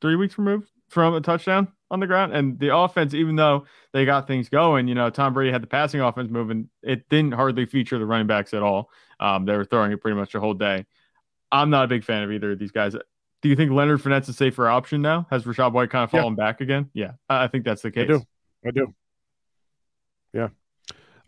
three 0.00 0.14
weeks 0.14 0.38
removed 0.38 0.70
from 0.88 1.14
a 1.14 1.20
touchdown 1.20 1.68
on 1.90 2.00
the 2.00 2.06
ground. 2.06 2.34
And 2.34 2.58
the 2.58 2.76
offense, 2.76 3.14
even 3.14 3.36
though 3.36 3.66
they 3.92 4.04
got 4.04 4.26
things 4.26 4.48
going, 4.48 4.86
you 4.86 4.94
know, 4.94 5.10
Tom 5.10 5.34
Brady 5.34 5.50
had 5.50 5.62
the 5.62 5.66
passing 5.66 6.00
offense 6.00 6.30
moving. 6.30 6.68
It 6.82 7.08
didn't 7.08 7.32
hardly 7.32 7.66
feature 7.66 7.98
the 7.98 8.06
running 8.06 8.26
backs 8.26 8.54
at 8.54 8.62
all. 8.62 8.90
Um, 9.20 9.46
they 9.46 9.56
were 9.56 9.64
throwing 9.64 9.92
it 9.92 10.00
pretty 10.00 10.16
much 10.16 10.32
the 10.32 10.40
whole 10.40 10.54
day. 10.54 10.84
I'm 11.50 11.70
not 11.70 11.84
a 11.84 11.88
big 11.88 12.04
fan 12.04 12.22
of 12.22 12.32
either 12.32 12.52
of 12.52 12.58
these 12.58 12.72
guys. 12.72 12.94
Do 13.44 13.50
you 13.50 13.56
think 13.56 13.72
Leonard 13.72 14.00
Fournette's 14.00 14.30
a 14.30 14.32
safer 14.32 14.66
option 14.70 15.02
now? 15.02 15.26
Has 15.28 15.44
Rachaad 15.44 15.72
White 15.74 15.90
kind 15.90 16.02
of 16.02 16.10
fallen 16.10 16.32
yeah. 16.32 16.44
back 16.46 16.62
again? 16.62 16.88
Yeah, 16.94 17.10
I 17.28 17.46
think 17.46 17.66
that's 17.66 17.82
the 17.82 17.90
case. 17.90 18.04
I 18.04 18.06
do. 18.06 18.22
I 18.66 18.70
do. 18.70 18.94
Yeah. 20.32 20.48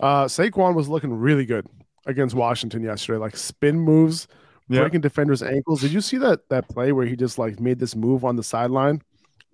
Uh, 0.00 0.24
Saquon 0.24 0.74
was 0.74 0.88
looking 0.88 1.12
really 1.12 1.44
good 1.44 1.66
against 2.06 2.34
Washington 2.34 2.82
yesterday. 2.82 3.18
Like 3.18 3.36
spin 3.36 3.78
moves, 3.78 4.28
breaking 4.66 5.02
defenders' 5.02 5.42
ankles. 5.42 5.82
Did 5.82 5.92
you 5.92 6.00
see 6.00 6.16
that 6.16 6.48
that 6.48 6.70
play 6.70 6.90
where 6.90 7.04
he 7.04 7.16
just 7.16 7.38
like 7.38 7.60
made 7.60 7.80
this 7.80 7.94
move 7.94 8.24
on 8.24 8.36
the 8.36 8.42
sideline 8.42 9.02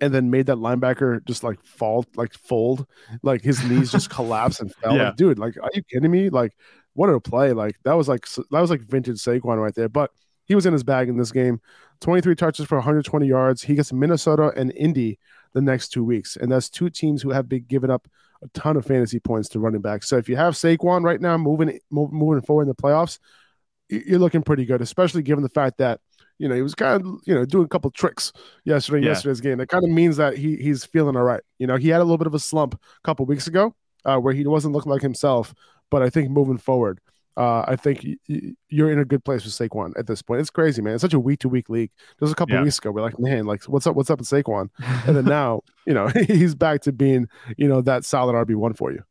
and 0.01 0.15
then 0.15 0.31
made 0.31 0.47
that 0.47 0.59
linebacker 0.59 1.25
just 1.25 1.43
like 1.43 1.61
fall, 1.65 2.07
like 2.15 2.33
fold, 2.33 2.87
like 3.25 3.43
his 3.43 3.65
knees 3.65 3.91
just 3.91 4.09
collapse 4.15 4.61
and 4.61 4.73
fell? 4.77 4.97
Yeah. 4.97 5.07
Like, 5.07 5.17
dude, 5.17 5.39
like, 5.41 5.57
are 5.61 5.71
you 5.75 5.83
kidding 5.83 6.13
me? 6.13 6.29
Like, 6.29 6.53
what 6.95 7.09
a 7.09 7.19
play! 7.19 7.55
Like 7.55 7.75
that 7.83 7.95
was 7.95 8.07
like 8.07 8.25
that 8.29 8.61
was 8.61 8.71
like 8.71 8.83
vintage 8.83 9.17
Saquon 9.17 9.61
right 9.61 9.75
there. 9.75 9.89
But 9.89 10.13
he 10.45 10.55
was 10.55 10.67
in 10.67 10.73
his 10.73 10.85
bag 10.85 11.09
in 11.09 11.17
this 11.17 11.33
game. 11.33 11.61
23 12.01 12.35
touches 12.35 12.67
for 12.67 12.77
120 12.77 13.27
yards. 13.27 13.63
He 13.63 13.75
gets 13.75 13.93
Minnesota 13.93 14.53
and 14.57 14.73
Indy 14.73 15.19
the 15.53 15.63
next 15.63 15.89
two 15.89 16.05
weeks. 16.05 16.37
And 16.37 16.51
that's 16.51 16.69
two 16.69 16.91
teams 16.91 17.23
who 17.23 17.31
have 17.31 17.49
been 17.49 17.65
giving 17.69 17.91
up 17.91 18.09
a 18.43 18.49
ton 18.49 18.77
of 18.77 18.85
fantasy 18.85 19.21
points 19.21 19.49
to 19.51 19.61
running 19.61 19.81
back. 19.81 20.03
So 20.03 20.17
if 20.17 20.29
you 20.29 20.37
have 20.37 20.55
Saquon 20.55 21.05
right 21.05 21.21
now 21.21 21.37
moving 21.39 21.79
moving 21.91 22.43
forward 22.43 22.63
in 22.63 22.69
the 22.69 22.75
playoffs, 22.75 23.19
you're 23.89 24.19
looking 24.19 24.43
pretty 24.43 24.65
good, 24.65 24.81
especially 24.81 25.23
given 25.23 25.43
the 25.43 25.49
fact 25.49 25.79
that 25.79 26.01
you 26.39 26.49
know 26.49 26.55
he 26.55 26.63
was 26.63 26.75
kind 26.75 27.01
of 27.01 27.21
you 27.25 27.35
know 27.35 27.45
doing 27.45 27.67
a 27.67 27.69
couple 27.69 27.91
tricks 27.91 28.33
yesterday 28.65 29.05
yeah. 29.05 29.11
yesterday's 29.11 29.41
game. 29.41 29.59
That 29.59 29.69
kind 29.69 29.85
of 29.85 29.91
means 29.91 30.17
that 30.17 30.37
he 30.37 30.57
he's 30.57 30.85
feeling 30.85 31.17
all 31.17 31.23
right. 31.23 31.43
You 31.59 31.67
know, 31.67 31.77
he 31.77 31.89
had 31.89 32.01
a 32.01 32.05
little 32.05 32.19
bit 32.19 32.27
of 32.27 32.35
a 32.35 32.41
slump 32.41 32.75
a 32.75 32.79
couple 33.05 33.27
weeks 33.27 33.47
ago 33.47 33.75
uh, 34.05 34.19
where 34.19 34.35
he 34.35 34.45
wasn't 34.47 34.75
looking 34.75 34.91
like 34.91 35.03
himself, 35.03 35.55
but 35.91 36.03
I 36.03 36.11
think 36.11 36.31
moving 36.31 36.59
forward, 36.59 37.01
uh, 37.37 37.65
I 37.67 37.77
think 37.77 38.07
you're 38.69 38.91
in 38.91 38.99
a 38.99 39.05
good 39.05 39.25
place 39.25 39.45
with 39.45 39.55
Saquon 39.55 39.93
at 39.99 40.07
this 40.07 40.23
point. 40.23 40.41
It's 40.41 40.51
crazy, 40.51 40.83
man. 40.83 40.95
It's 40.95 41.03
such 41.03 41.15
a 41.15 41.21
week 41.21 41.41
to 41.41 41.49
week 41.49 41.69
league. 41.69 41.91
Just 42.21 42.33
a 42.33 42.35
couple 42.35 42.55
yeah. 42.55 42.63
weeks 42.63 42.79
ago, 42.79 42.91
we're 42.91 43.03
like, 43.03 43.19
man, 43.19 43.47
like 43.47 43.65
what's 43.65 43.87
up? 43.87 43.97
What's 43.97 44.11
up 44.11 44.19
with 44.19 44.29
Saquon? 44.29 44.71
And 45.07 45.17
then 45.17 45.25
now, 45.25 45.63
you 45.87 45.95
know, 45.95 46.09
he's 46.27 46.55
back 46.55 46.83
to 46.83 46.93
being, 46.93 47.29
you 47.57 47.67
know, 47.67 47.81
that 47.83 48.05
solid 48.05 48.35
RB 48.35 48.55
one 48.55 48.75
for 48.75 48.93
you. 48.93 49.03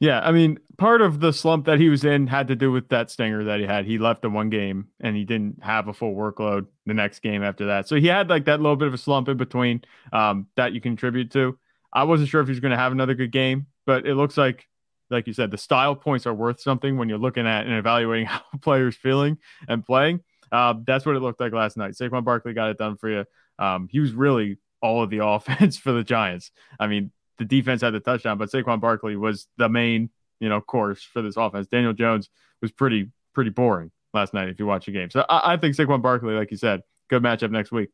Yeah, 0.00 0.20
I 0.20 0.32
mean, 0.32 0.58
part 0.78 1.02
of 1.02 1.20
the 1.20 1.30
slump 1.30 1.66
that 1.66 1.78
he 1.78 1.90
was 1.90 2.04
in 2.04 2.26
had 2.26 2.48
to 2.48 2.56
do 2.56 2.72
with 2.72 2.88
that 2.88 3.10
stinger 3.10 3.44
that 3.44 3.60
he 3.60 3.66
had. 3.66 3.84
He 3.84 3.98
left 3.98 4.22
the 4.22 4.30
one 4.30 4.48
game 4.48 4.88
and 4.98 5.14
he 5.14 5.24
didn't 5.24 5.62
have 5.62 5.88
a 5.88 5.92
full 5.92 6.14
workload 6.14 6.66
the 6.86 6.94
next 6.94 7.20
game 7.20 7.42
after 7.42 7.66
that. 7.66 7.86
So 7.86 7.96
he 7.96 8.06
had 8.06 8.30
like 8.30 8.46
that 8.46 8.60
little 8.60 8.76
bit 8.76 8.88
of 8.88 8.94
a 8.94 8.98
slump 8.98 9.28
in 9.28 9.36
between 9.36 9.82
um, 10.12 10.46
that 10.56 10.72
you 10.72 10.80
contribute 10.80 11.30
to. 11.32 11.58
I 11.92 12.04
wasn't 12.04 12.30
sure 12.30 12.40
if 12.40 12.46
he 12.46 12.52
was 12.52 12.60
going 12.60 12.70
to 12.70 12.78
have 12.78 12.92
another 12.92 13.14
good 13.14 13.30
game, 13.30 13.66
but 13.84 14.06
it 14.06 14.14
looks 14.14 14.38
like 14.38 14.69
like 15.10 15.26
you 15.26 15.32
said, 15.32 15.50
the 15.50 15.58
style 15.58 15.94
points 15.94 16.26
are 16.26 16.34
worth 16.34 16.60
something 16.60 16.96
when 16.96 17.08
you're 17.08 17.18
looking 17.18 17.46
at 17.46 17.66
and 17.66 17.74
evaluating 17.74 18.26
how 18.26 18.42
a 18.52 18.58
player's 18.58 18.96
feeling 18.96 19.38
and 19.68 19.84
playing. 19.84 20.20
Uh, 20.52 20.74
that's 20.86 21.06
what 21.06 21.16
it 21.16 21.20
looked 21.20 21.40
like 21.40 21.52
last 21.52 21.76
night. 21.76 21.92
Saquon 21.92 22.24
Barkley 22.24 22.52
got 22.52 22.70
it 22.70 22.78
done 22.78 22.96
for 22.96 23.08
you. 23.08 23.24
Um, 23.58 23.88
he 23.90 24.00
was 24.00 24.12
really 24.12 24.58
all 24.80 25.02
of 25.02 25.10
the 25.10 25.18
offense 25.24 25.76
for 25.76 25.92
the 25.92 26.04
Giants. 26.04 26.50
I 26.78 26.86
mean, 26.86 27.12
the 27.38 27.44
defense 27.44 27.82
had 27.82 27.94
the 27.94 28.00
touchdown, 28.00 28.38
but 28.38 28.50
Saquon 28.50 28.80
Barkley 28.80 29.16
was 29.16 29.46
the 29.56 29.68
main, 29.68 30.10
you 30.40 30.48
know, 30.48 30.60
course 30.60 31.02
for 31.02 31.22
this 31.22 31.36
offense. 31.36 31.66
Daniel 31.66 31.92
Jones 31.92 32.28
was 32.60 32.70
pretty, 32.70 33.10
pretty 33.34 33.50
boring 33.50 33.90
last 34.12 34.34
night 34.34 34.48
if 34.48 34.58
you 34.58 34.66
watch 34.66 34.86
the 34.86 34.92
game. 34.92 35.10
So 35.10 35.24
I, 35.28 35.54
I 35.54 35.56
think 35.56 35.76
Saquon 35.76 36.02
Barkley, 36.02 36.34
like 36.34 36.50
you 36.50 36.56
said, 36.56 36.82
good 37.08 37.22
matchup 37.22 37.50
next 37.50 37.72
week. 37.72 37.90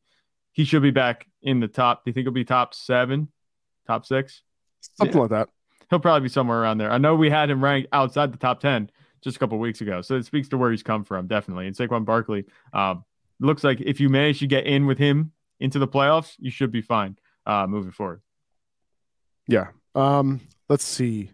He 0.53 0.65
should 0.65 0.83
be 0.83 0.91
back 0.91 1.27
in 1.43 1.61
the 1.61 1.69
top. 1.69 2.05
Do 2.05 2.11
you 2.11 2.15
think 2.15 2.25
he'll 2.25 2.33
be 2.33 2.45
top 2.45 2.75
seven, 2.75 3.29
top 3.87 4.07
six? 4.07 4.43
Something 4.81 5.17
yeah. 5.17 5.23
like 5.23 5.31
that 5.31 5.49
he'll 5.91 6.01
probably 6.01 6.27
be 6.27 6.33
somewhere 6.33 6.61
around 6.61 6.79
there. 6.79 6.91
I 6.91 6.99
know 6.99 7.15
we 7.15 7.31
had 7.31 7.51
him 7.51 7.63
ranked 7.63 7.89
outside 7.93 8.33
the 8.33 8.39
top 8.39 8.61
10 8.61 8.91
just 9.23 9.37
a 9.37 9.41
couple 9.41 9.59
weeks 9.59 9.81
ago. 9.81 10.03
So 10.03 10.17
it 10.17 10.25
speaks 10.25 10.49
to 10.49 10.59
where 10.59 10.71
he's 10.71 10.83
come 10.83 11.05
from, 11.05 11.27
definitely. 11.27 11.67
And 11.67 11.77
Saquon 11.77 12.05
Barkley 12.05 12.45
um, 12.73 13.05
looks 13.41 13.65
like 13.65 13.81
if 13.81 14.01
you 14.01 14.09
manage 14.09 14.41
to 14.41 14.47
get 14.47 14.67
in 14.67 14.87
with 14.87 14.99
him 14.99 15.33
into 15.61 15.79
the 15.79 15.89
playoffs, 15.89 16.35
you 16.39 16.51
should 16.51 16.71
be 16.71 16.83
fine 16.83 17.17
uh, 17.47 17.67
moving 17.67 17.93
forward. 17.93 18.21
Yeah. 19.49 19.69
Um, 19.95 20.41
let's 20.69 20.85
see. 20.85 21.31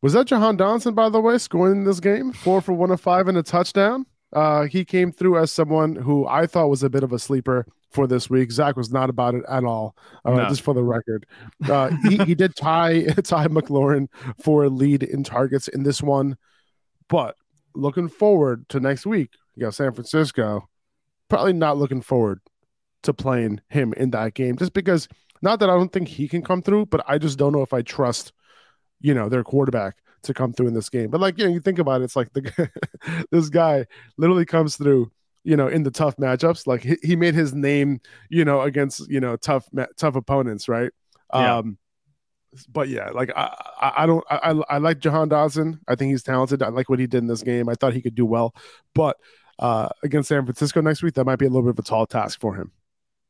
Was 0.00 0.12
that 0.12 0.26
Jahan 0.26 0.56
Dotson, 0.56 0.94
by 0.94 1.08
the 1.08 1.20
way, 1.20 1.38
scoring 1.38 1.78
in 1.78 1.84
this 1.84 2.00
game? 2.00 2.32
Four 2.32 2.60
for 2.60 2.72
one 2.72 2.90
of 2.90 3.00
five 3.00 3.28
and 3.28 3.36
a 3.36 3.42
touchdown. 3.42 4.06
Uh, 4.32 4.64
he 4.64 4.84
came 4.84 5.10
through 5.10 5.38
as 5.38 5.50
someone 5.50 5.96
who 5.96 6.26
I 6.26 6.46
thought 6.46 6.68
was 6.68 6.82
a 6.82 6.90
bit 6.90 7.02
of 7.02 7.12
a 7.12 7.18
sleeper 7.18 7.66
for 7.90 8.06
this 8.06 8.28
week. 8.28 8.52
Zach 8.52 8.76
was 8.76 8.90
not 8.90 9.10
about 9.10 9.34
it 9.34 9.44
at 9.48 9.64
all, 9.64 9.96
uh, 10.24 10.34
no. 10.34 10.48
just 10.48 10.62
for 10.62 10.74
the 10.74 10.82
record. 10.82 11.26
Uh, 11.68 11.90
he, 12.08 12.18
he 12.18 12.34
did 12.34 12.54
tie 12.56 13.02
Ty 13.24 13.48
McLaurin 13.48 14.08
for 14.42 14.64
a 14.64 14.68
lead 14.68 15.02
in 15.02 15.24
targets 15.24 15.68
in 15.68 15.82
this 15.82 16.02
one, 16.02 16.36
but 17.08 17.36
looking 17.74 18.08
forward 18.08 18.68
to 18.70 18.80
next 18.80 19.06
week, 19.06 19.30
you 19.54 19.62
got 19.62 19.74
San 19.74 19.92
Francisco. 19.92 20.68
Probably 21.28 21.52
not 21.52 21.76
looking 21.76 22.00
forward 22.00 22.40
to 23.02 23.12
playing 23.12 23.60
him 23.68 23.92
in 23.94 24.10
that 24.10 24.34
game, 24.34 24.56
just 24.56 24.72
because 24.72 25.08
not 25.42 25.60
that 25.60 25.70
I 25.70 25.74
don't 25.74 25.92
think 25.92 26.08
he 26.08 26.26
can 26.26 26.42
come 26.42 26.62
through, 26.62 26.86
but 26.86 27.04
I 27.06 27.18
just 27.18 27.38
don't 27.38 27.52
know 27.52 27.62
if 27.62 27.72
I 27.72 27.82
trust 27.82 28.32
you 29.00 29.14
know, 29.14 29.28
their 29.28 29.44
quarterback 29.44 29.96
to 30.22 30.34
come 30.34 30.52
through 30.52 30.68
in 30.68 30.74
this 30.74 30.88
game. 30.88 31.10
But 31.10 31.20
like, 31.20 31.38
you 31.38 31.44
know, 31.44 31.52
you 31.52 31.60
think 31.60 31.78
about 31.78 32.00
it, 32.00 32.04
it's 32.04 32.16
like 32.16 32.32
the 32.32 32.70
this 33.30 33.48
guy 33.48 33.86
literally 34.16 34.44
comes 34.44 34.76
through, 34.76 35.10
you 35.44 35.56
know, 35.56 35.68
in 35.68 35.82
the 35.82 35.90
tough 35.90 36.16
matchups. 36.16 36.66
Like 36.66 36.82
he, 36.82 36.96
he 37.02 37.16
made 37.16 37.34
his 37.34 37.54
name, 37.54 38.00
you 38.28 38.44
know, 38.44 38.60
against, 38.62 39.08
you 39.10 39.20
know, 39.20 39.36
tough, 39.36 39.68
tough 39.96 40.16
opponents. 40.16 40.68
Right. 40.68 40.90
Yeah. 41.32 41.58
Um, 41.58 41.78
but 42.70 42.88
yeah, 42.88 43.10
like 43.10 43.30
I, 43.36 43.92
I 43.98 44.06
don't, 44.06 44.24
I, 44.30 44.50
I 44.68 44.78
like 44.78 45.00
Jahan 45.00 45.28
Dotson. 45.28 45.78
I 45.86 45.94
think 45.94 46.10
he's 46.10 46.22
talented. 46.22 46.62
I 46.62 46.68
like 46.68 46.88
what 46.88 46.98
he 46.98 47.06
did 47.06 47.18
in 47.18 47.26
this 47.26 47.42
game. 47.42 47.68
I 47.68 47.74
thought 47.74 47.92
he 47.92 48.00
could 48.00 48.14
do 48.14 48.24
well, 48.24 48.54
but 48.94 49.18
uh, 49.58 49.90
against 50.02 50.30
San 50.30 50.44
Francisco 50.44 50.80
next 50.80 51.02
week, 51.02 51.14
that 51.14 51.24
might 51.24 51.38
be 51.38 51.44
a 51.44 51.50
little 51.50 51.62
bit 51.62 51.70
of 51.70 51.78
a 51.78 51.82
tall 51.82 52.06
task 52.06 52.40
for 52.40 52.54
him. 52.54 52.72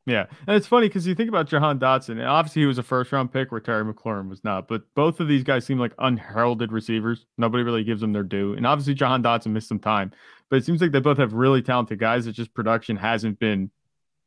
Yeah, 0.09 0.25
and 0.47 0.55
it's 0.55 0.65
funny 0.65 0.87
because 0.87 1.05
you 1.05 1.13
think 1.13 1.29
about 1.29 1.47
Jahan 1.47 1.77
Dotson, 1.77 2.13
and 2.13 2.23
obviously 2.23 2.63
he 2.63 2.65
was 2.65 2.79
a 2.79 2.83
first 2.83 3.11
round 3.11 3.31
pick 3.31 3.51
where 3.51 3.61
Terry 3.61 3.85
McLaurin 3.85 4.27
was 4.27 4.43
not, 4.43 4.67
but 4.67 4.81
both 4.95 5.19
of 5.19 5.27
these 5.27 5.43
guys 5.43 5.65
seem 5.65 5.77
like 5.77 5.93
unheralded 5.99 6.71
receivers. 6.71 7.27
Nobody 7.37 7.63
really 7.63 7.83
gives 7.83 8.01
them 8.01 8.11
their 8.11 8.23
due, 8.23 8.55
and 8.55 8.65
obviously 8.65 8.95
Jahan 8.95 9.21
Dotson 9.21 9.51
missed 9.51 9.67
some 9.67 9.77
time, 9.77 10.11
but 10.49 10.55
it 10.55 10.65
seems 10.65 10.81
like 10.81 10.91
they 10.91 10.99
both 10.99 11.19
have 11.19 11.33
really 11.33 11.61
talented 11.61 11.99
guys. 11.99 12.25
That 12.25 12.31
just 12.31 12.55
production 12.55 12.97
hasn't 12.97 13.37
been 13.37 13.69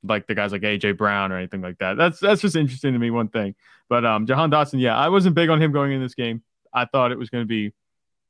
like 0.04 0.28
the 0.28 0.36
guys 0.36 0.52
like 0.52 0.62
AJ 0.62 0.98
Brown 0.98 1.32
or 1.32 1.36
anything 1.36 1.62
like 1.62 1.78
that. 1.78 1.96
That's 1.96 2.20
that's 2.20 2.40
just 2.40 2.54
interesting 2.54 2.92
to 2.92 2.98
me. 3.00 3.10
One 3.10 3.28
thing, 3.28 3.56
but 3.88 4.04
um, 4.04 4.24
Jahan 4.24 4.52
Dotson, 4.52 4.80
yeah, 4.80 4.96
I 4.96 5.08
wasn't 5.08 5.34
big 5.34 5.50
on 5.50 5.60
him 5.60 5.72
going 5.72 5.90
in 5.90 6.00
this 6.00 6.14
game. 6.14 6.44
I 6.72 6.84
thought 6.84 7.10
it 7.10 7.18
was 7.18 7.28
going 7.28 7.42
to 7.42 7.48
be 7.48 7.72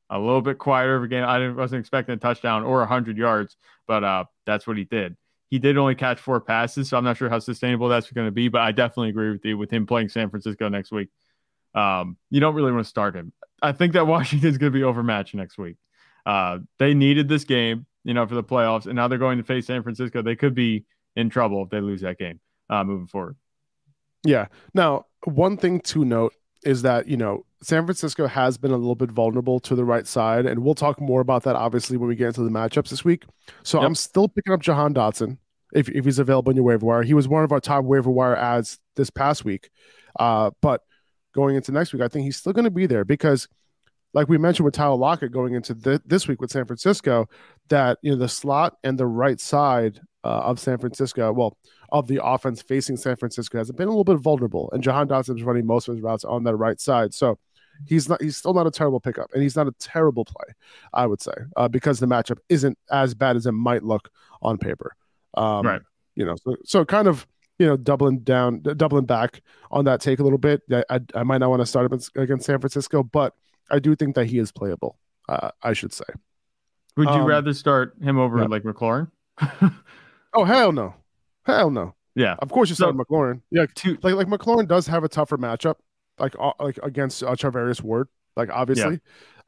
a 0.08 0.18
little 0.18 0.40
bit 0.40 0.56
quieter 0.56 0.96
of 0.96 1.02
a 1.02 1.08
game. 1.08 1.24
I 1.24 1.50
wasn't 1.50 1.80
expecting 1.80 2.14
a 2.14 2.18
touchdown 2.18 2.62
or 2.62 2.86
hundred 2.86 3.18
yards, 3.18 3.58
but 3.86 4.04
uh, 4.04 4.24
that's 4.46 4.66
what 4.66 4.78
he 4.78 4.84
did. 4.84 5.18
He 5.52 5.58
did 5.58 5.76
only 5.76 5.94
catch 5.94 6.18
four 6.18 6.40
passes, 6.40 6.88
so 6.88 6.96
I'm 6.96 7.04
not 7.04 7.18
sure 7.18 7.28
how 7.28 7.38
sustainable 7.38 7.86
that's 7.86 8.10
going 8.10 8.26
to 8.26 8.30
be. 8.30 8.48
But 8.48 8.62
I 8.62 8.72
definitely 8.72 9.10
agree 9.10 9.32
with 9.32 9.44
you 9.44 9.58
with 9.58 9.70
him 9.70 9.84
playing 9.84 10.08
San 10.08 10.30
Francisco 10.30 10.70
next 10.70 10.90
week. 10.90 11.10
Um, 11.74 12.16
you 12.30 12.40
don't 12.40 12.54
really 12.54 12.72
want 12.72 12.86
to 12.86 12.88
start 12.88 13.14
him. 13.14 13.34
I 13.60 13.72
think 13.72 13.92
that 13.92 14.06
Washington's 14.06 14.56
going 14.56 14.72
to 14.72 14.78
be 14.78 14.82
overmatched 14.82 15.34
next 15.34 15.58
week. 15.58 15.76
Uh, 16.24 16.60
they 16.78 16.94
needed 16.94 17.28
this 17.28 17.44
game, 17.44 17.84
you 18.02 18.14
know, 18.14 18.26
for 18.26 18.34
the 18.34 18.42
playoffs, 18.42 18.86
and 18.86 18.94
now 18.94 19.08
they're 19.08 19.18
going 19.18 19.36
to 19.36 19.44
face 19.44 19.66
San 19.66 19.82
Francisco. 19.82 20.22
They 20.22 20.36
could 20.36 20.54
be 20.54 20.86
in 21.16 21.28
trouble 21.28 21.62
if 21.64 21.68
they 21.68 21.82
lose 21.82 22.00
that 22.00 22.18
game 22.18 22.40
uh, 22.70 22.82
moving 22.82 23.06
forward. 23.06 23.36
Yeah. 24.24 24.46
Now, 24.72 25.04
one 25.24 25.58
thing 25.58 25.80
to 25.80 26.02
note 26.02 26.32
is 26.64 26.80
that, 26.80 27.08
you 27.08 27.18
know, 27.18 27.44
San 27.62 27.84
Francisco 27.84 28.26
has 28.26 28.56
been 28.56 28.70
a 28.70 28.76
little 28.78 28.94
bit 28.94 29.10
vulnerable 29.10 29.60
to 29.60 29.74
the 29.74 29.84
right 29.84 30.06
side, 30.06 30.46
and 30.46 30.60
we'll 30.60 30.74
talk 30.74 30.98
more 30.98 31.20
about 31.20 31.42
that 31.42 31.56
obviously 31.56 31.98
when 31.98 32.08
we 32.08 32.16
get 32.16 32.28
into 32.28 32.42
the 32.42 32.48
matchups 32.48 32.88
this 32.88 33.04
week. 33.04 33.24
So 33.64 33.78
yep. 33.78 33.86
I'm 33.86 33.94
still 33.94 34.28
picking 34.28 34.54
up 34.54 34.60
Jahan 34.60 34.94
Dotson 34.94 35.36
if, 35.72 35.88
if 35.88 36.04
he's 36.04 36.18
available 36.18 36.50
in 36.50 36.56
your 36.56 36.64
waiver 36.64 36.86
wire. 36.86 37.02
He 37.02 37.14
was 37.14 37.28
one 37.28 37.44
of 37.44 37.52
our 37.52 37.60
top 37.60 37.84
waiver 37.84 38.10
wire 38.10 38.36
ads 38.36 38.78
this 38.96 39.10
past 39.10 39.44
week. 39.44 39.70
Uh, 40.18 40.50
but 40.60 40.82
going 41.34 41.56
into 41.56 41.72
next 41.72 41.92
week, 41.92 42.02
I 42.02 42.08
think 42.08 42.24
he's 42.24 42.36
still 42.36 42.52
going 42.52 42.64
to 42.64 42.70
be 42.70 42.86
there 42.86 43.04
because, 43.04 43.48
like 44.14 44.28
we 44.28 44.38
mentioned 44.38 44.64
with 44.64 44.74
Tyler 44.74 44.96
Lockett 44.96 45.32
going 45.32 45.54
into 45.54 45.74
the, 45.74 46.00
this 46.04 46.28
week 46.28 46.40
with 46.40 46.50
San 46.50 46.66
Francisco, 46.66 47.28
that 47.68 47.98
you 48.02 48.10
know 48.10 48.18
the 48.18 48.28
slot 48.28 48.76
and 48.84 48.98
the 48.98 49.06
right 49.06 49.40
side 49.40 50.00
uh, 50.24 50.40
of 50.40 50.60
San 50.60 50.78
Francisco, 50.78 51.32
well, 51.32 51.56
of 51.90 52.06
the 52.08 52.22
offense 52.22 52.62
facing 52.62 52.96
San 52.96 53.16
Francisco 53.16 53.58
has 53.58 53.70
been 53.72 53.88
a 53.88 53.90
little 53.90 54.04
bit 54.04 54.18
vulnerable, 54.18 54.70
and 54.72 54.82
Jahan 54.82 55.08
Dotson 55.08 55.36
is 55.36 55.42
running 55.42 55.66
most 55.66 55.88
of 55.88 55.94
his 55.94 56.02
routes 56.02 56.24
on 56.24 56.44
that 56.44 56.56
right 56.56 56.80
side. 56.80 57.14
So 57.14 57.38
he's 57.86 58.08
not 58.08 58.20
he's 58.22 58.36
still 58.36 58.54
not 58.54 58.66
a 58.66 58.70
terrible 58.70 59.00
pickup, 59.00 59.30
and 59.32 59.42
he's 59.42 59.56
not 59.56 59.66
a 59.66 59.74
terrible 59.78 60.24
play, 60.24 60.54
I 60.92 61.06
would 61.06 61.22
say, 61.22 61.34
uh, 61.56 61.68
because 61.68 61.98
the 61.98 62.06
matchup 62.06 62.38
isn't 62.48 62.78
as 62.90 63.14
bad 63.14 63.36
as 63.36 63.46
it 63.46 63.52
might 63.52 63.82
look 63.82 64.10
on 64.42 64.58
paper. 64.58 64.94
Um, 65.34 65.66
right. 65.66 65.82
You 66.14 66.26
know, 66.26 66.36
so, 66.36 66.56
so 66.64 66.84
kind 66.84 67.08
of 67.08 67.26
you 67.58 67.66
know 67.66 67.76
doubling 67.76 68.20
down, 68.20 68.60
doubling 68.60 69.06
back 69.06 69.42
on 69.70 69.84
that 69.86 70.00
take 70.00 70.18
a 70.18 70.22
little 70.22 70.38
bit. 70.38 70.62
I 70.70 70.84
I, 70.90 71.00
I 71.14 71.22
might 71.22 71.38
not 71.38 71.50
want 71.50 71.62
to 71.62 71.66
start 71.66 71.90
him 71.90 72.00
against 72.16 72.46
San 72.46 72.60
Francisco, 72.60 73.02
but 73.02 73.34
I 73.70 73.78
do 73.78 73.94
think 73.94 74.14
that 74.16 74.26
he 74.26 74.38
is 74.38 74.52
playable. 74.52 74.98
Uh, 75.28 75.50
I 75.62 75.72
should 75.72 75.92
say. 75.92 76.04
Would 76.96 77.08
you 77.08 77.14
um, 77.14 77.24
rather 77.24 77.54
start 77.54 77.94
him 78.02 78.18
over 78.18 78.38
yeah. 78.38 78.46
like 78.46 78.64
McLaurin? 78.64 79.10
oh 80.34 80.44
hell 80.44 80.72
no, 80.72 80.94
hell 81.44 81.70
no. 81.70 81.94
Yeah, 82.14 82.36
of 82.40 82.50
course 82.50 82.68
you 82.68 82.74
so, 82.74 82.90
start 82.90 82.96
McLaurin. 82.96 83.40
Yeah, 83.50 83.66
two, 83.74 83.98
like 84.02 84.14
like 84.14 84.26
McLaurin 84.26 84.68
does 84.68 84.86
have 84.88 85.04
a 85.04 85.08
tougher 85.08 85.38
matchup, 85.38 85.76
like 86.18 86.34
uh, 86.38 86.52
like 86.60 86.78
against 86.82 87.22
uh, 87.22 87.34
Charvarius 87.34 87.82
Ward. 87.82 88.08
Like 88.36 88.50
obviously, 88.50 89.00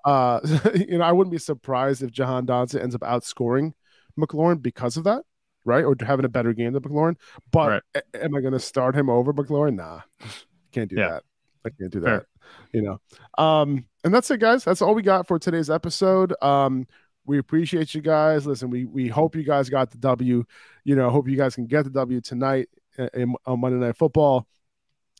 yeah. 0.07 0.11
uh, 0.11 0.41
you 0.75 0.99
know 0.99 1.05
I 1.05 1.13
wouldn't 1.13 1.33
be 1.33 1.39
surprised 1.39 2.03
if 2.03 2.11
Jahan 2.11 2.47
Dotson 2.47 2.83
ends 2.83 2.95
up 2.95 3.03
outscoring 3.03 3.73
McLaurin 4.19 4.63
because 4.63 4.97
of 4.97 5.05
that, 5.05 5.25
right? 5.65 5.85
Or 5.85 5.95
having 6.01 6.25
a 6.25 6.29
better 6.29 6.53
game 6.53 6.73
than 6.73 6.83
McLaurin. 6.83 7.17
But 7.51 7.83
right. 7.95 8.05
am 8.15 8.35
I 8.35 8.41
going 8.41 8.53
to 8.53 8.61
start 8.61 8.97
him 8.97 9.09
over 9.09 9.33
McLaurin? 9.33 9.77
Nah, 9.77 10.01
can't 10.73 10.91
do 10.91 10.97
yeah. 10.97 11.09
that. 11.09 11.23
I 11.67 11.71
can't 11.71 11.93
do 11.93 12.01
that. 12.01 12.07
Fair. 12.07 12.27
You 12.73 12.83
know. 12.83 13.01
Um, 13.43 13.87
and 14.05 14.13
that's 14.13 14.31
it, 14.31 14.41
guys. 14.41 14.65
That's 14.65 14.83
all 14.83 14.95
we 14.95 15.03
got 15.03 15.27
for 15.27 15.39
today's 15.39 15.71
episode. 15.71 16.35
Um, 16.43 16.87
we 17.27 17.39
appreciate 17.39 17.95
you 17.95 18.03
guys. 18.03 18.47
Listen, 18.47 18.69
we 18.69 18.85
we 18.85 19.09
hope 19.09 19.35
you 19.35 19.45
guys 19.45 19.71
got 19.71 19.91
the 19.91 19.99
W. 19.99 20.45
You 20.85 20.97
know, 20.97 21.09
hope 21.09 21.29
you 21.29 21.37
guys 21.37 21.55
can 21.55 21.67
get 21.67 21.85
the 21.85 21.91
W 21.91 22.21
tonight 22.21 22.69
in, 23.15 23.35
on 23.47 23.61
Monday 23.61 23.85
Night 23.85 23.97
Football. 23.97 24.47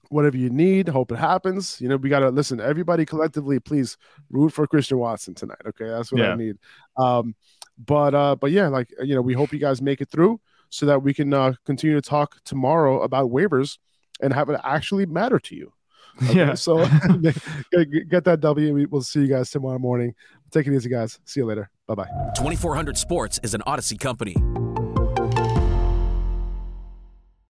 Whatever 0.09 0.37
you 0.37 0.51
need, 0.51 0.89
hope 0.89 1.13
it 1.13 1.19
happens. 1.19 1.81
You 1.81 1.89
know, 1.89 1.97
we 1.97 2.09
gotta 2.09 2.31
listen. 2.31 2.61
Everybody 2.61 3.05
collectively, 3.05 3.61
please 3.61 3.97
root 4.31 4.51
for 4.51 4.67
Christian 4.67 4.99
Watson 4.99 5.35
tonight. 5.35 5.63
Okay, 5.67 5.87
that's 5.87 6.13
what 6.13 6.21
yeah. 6.21 6.33
I 6.33 6.37
need. 6.37 6.57
Um, 6.97 7.35
but 7.79 8.15
uh, 8.15 8.37
but 8.37 8.51
yeah, 8.51 8.69
like 8.69 8.89
you 9.03 9.15
know, 9.15 9.23
we 9.23 9.35
hope 9.35 9.53
you 9.53 9.59
guys 9.59 9.83
make 9.83 10.01
it 10.01 10.11
through 10.11 10.41
so 10.71 10.87
that 10.87 11.03
we 11.03 11.15
can 11.15 11.33
uh, 11.33 11.55
continue 11.65 11.95
to 12.01 12.03
talk 12.03 12.43
tomorrow 12.45 13.03
about 13.03 13.31
waivers 13.31 13.79
and 14.21 14.33
have 14.33 14.49
it 14.49 14.61
actually 14.65 15.07
matter 15.07 15.39
to 15.39 15.55
you. 15.55 15.73
Okay, 16.23 16.37
yeah. 16.37 16.55
So 16.55 16.79
get 18.11 18.25
that 18.25 18.39
W. 18.41 18.87
We'll 18.91 19.03
see 19.03 19.21
you 19.21 19.29
guys 19.29 19.51
tomorrow 19.51 19.79
morning. 19.79 20.15
Take 20.51 20.67
it 20.67 20.75
easy, 20.75 20.89
guys. 20.89 21.19
See 21.25 21.41
you 21.41 21.47
later. 21.47 21.71
Bye 21.87 21.95
bye. 21.95 22.09
2400 22.37 22.97
Sports 22.97 23.41
is 23.43 23.55
an 23.55 23.63
Odyssey 23.67 23.97
company. 23.97 24.37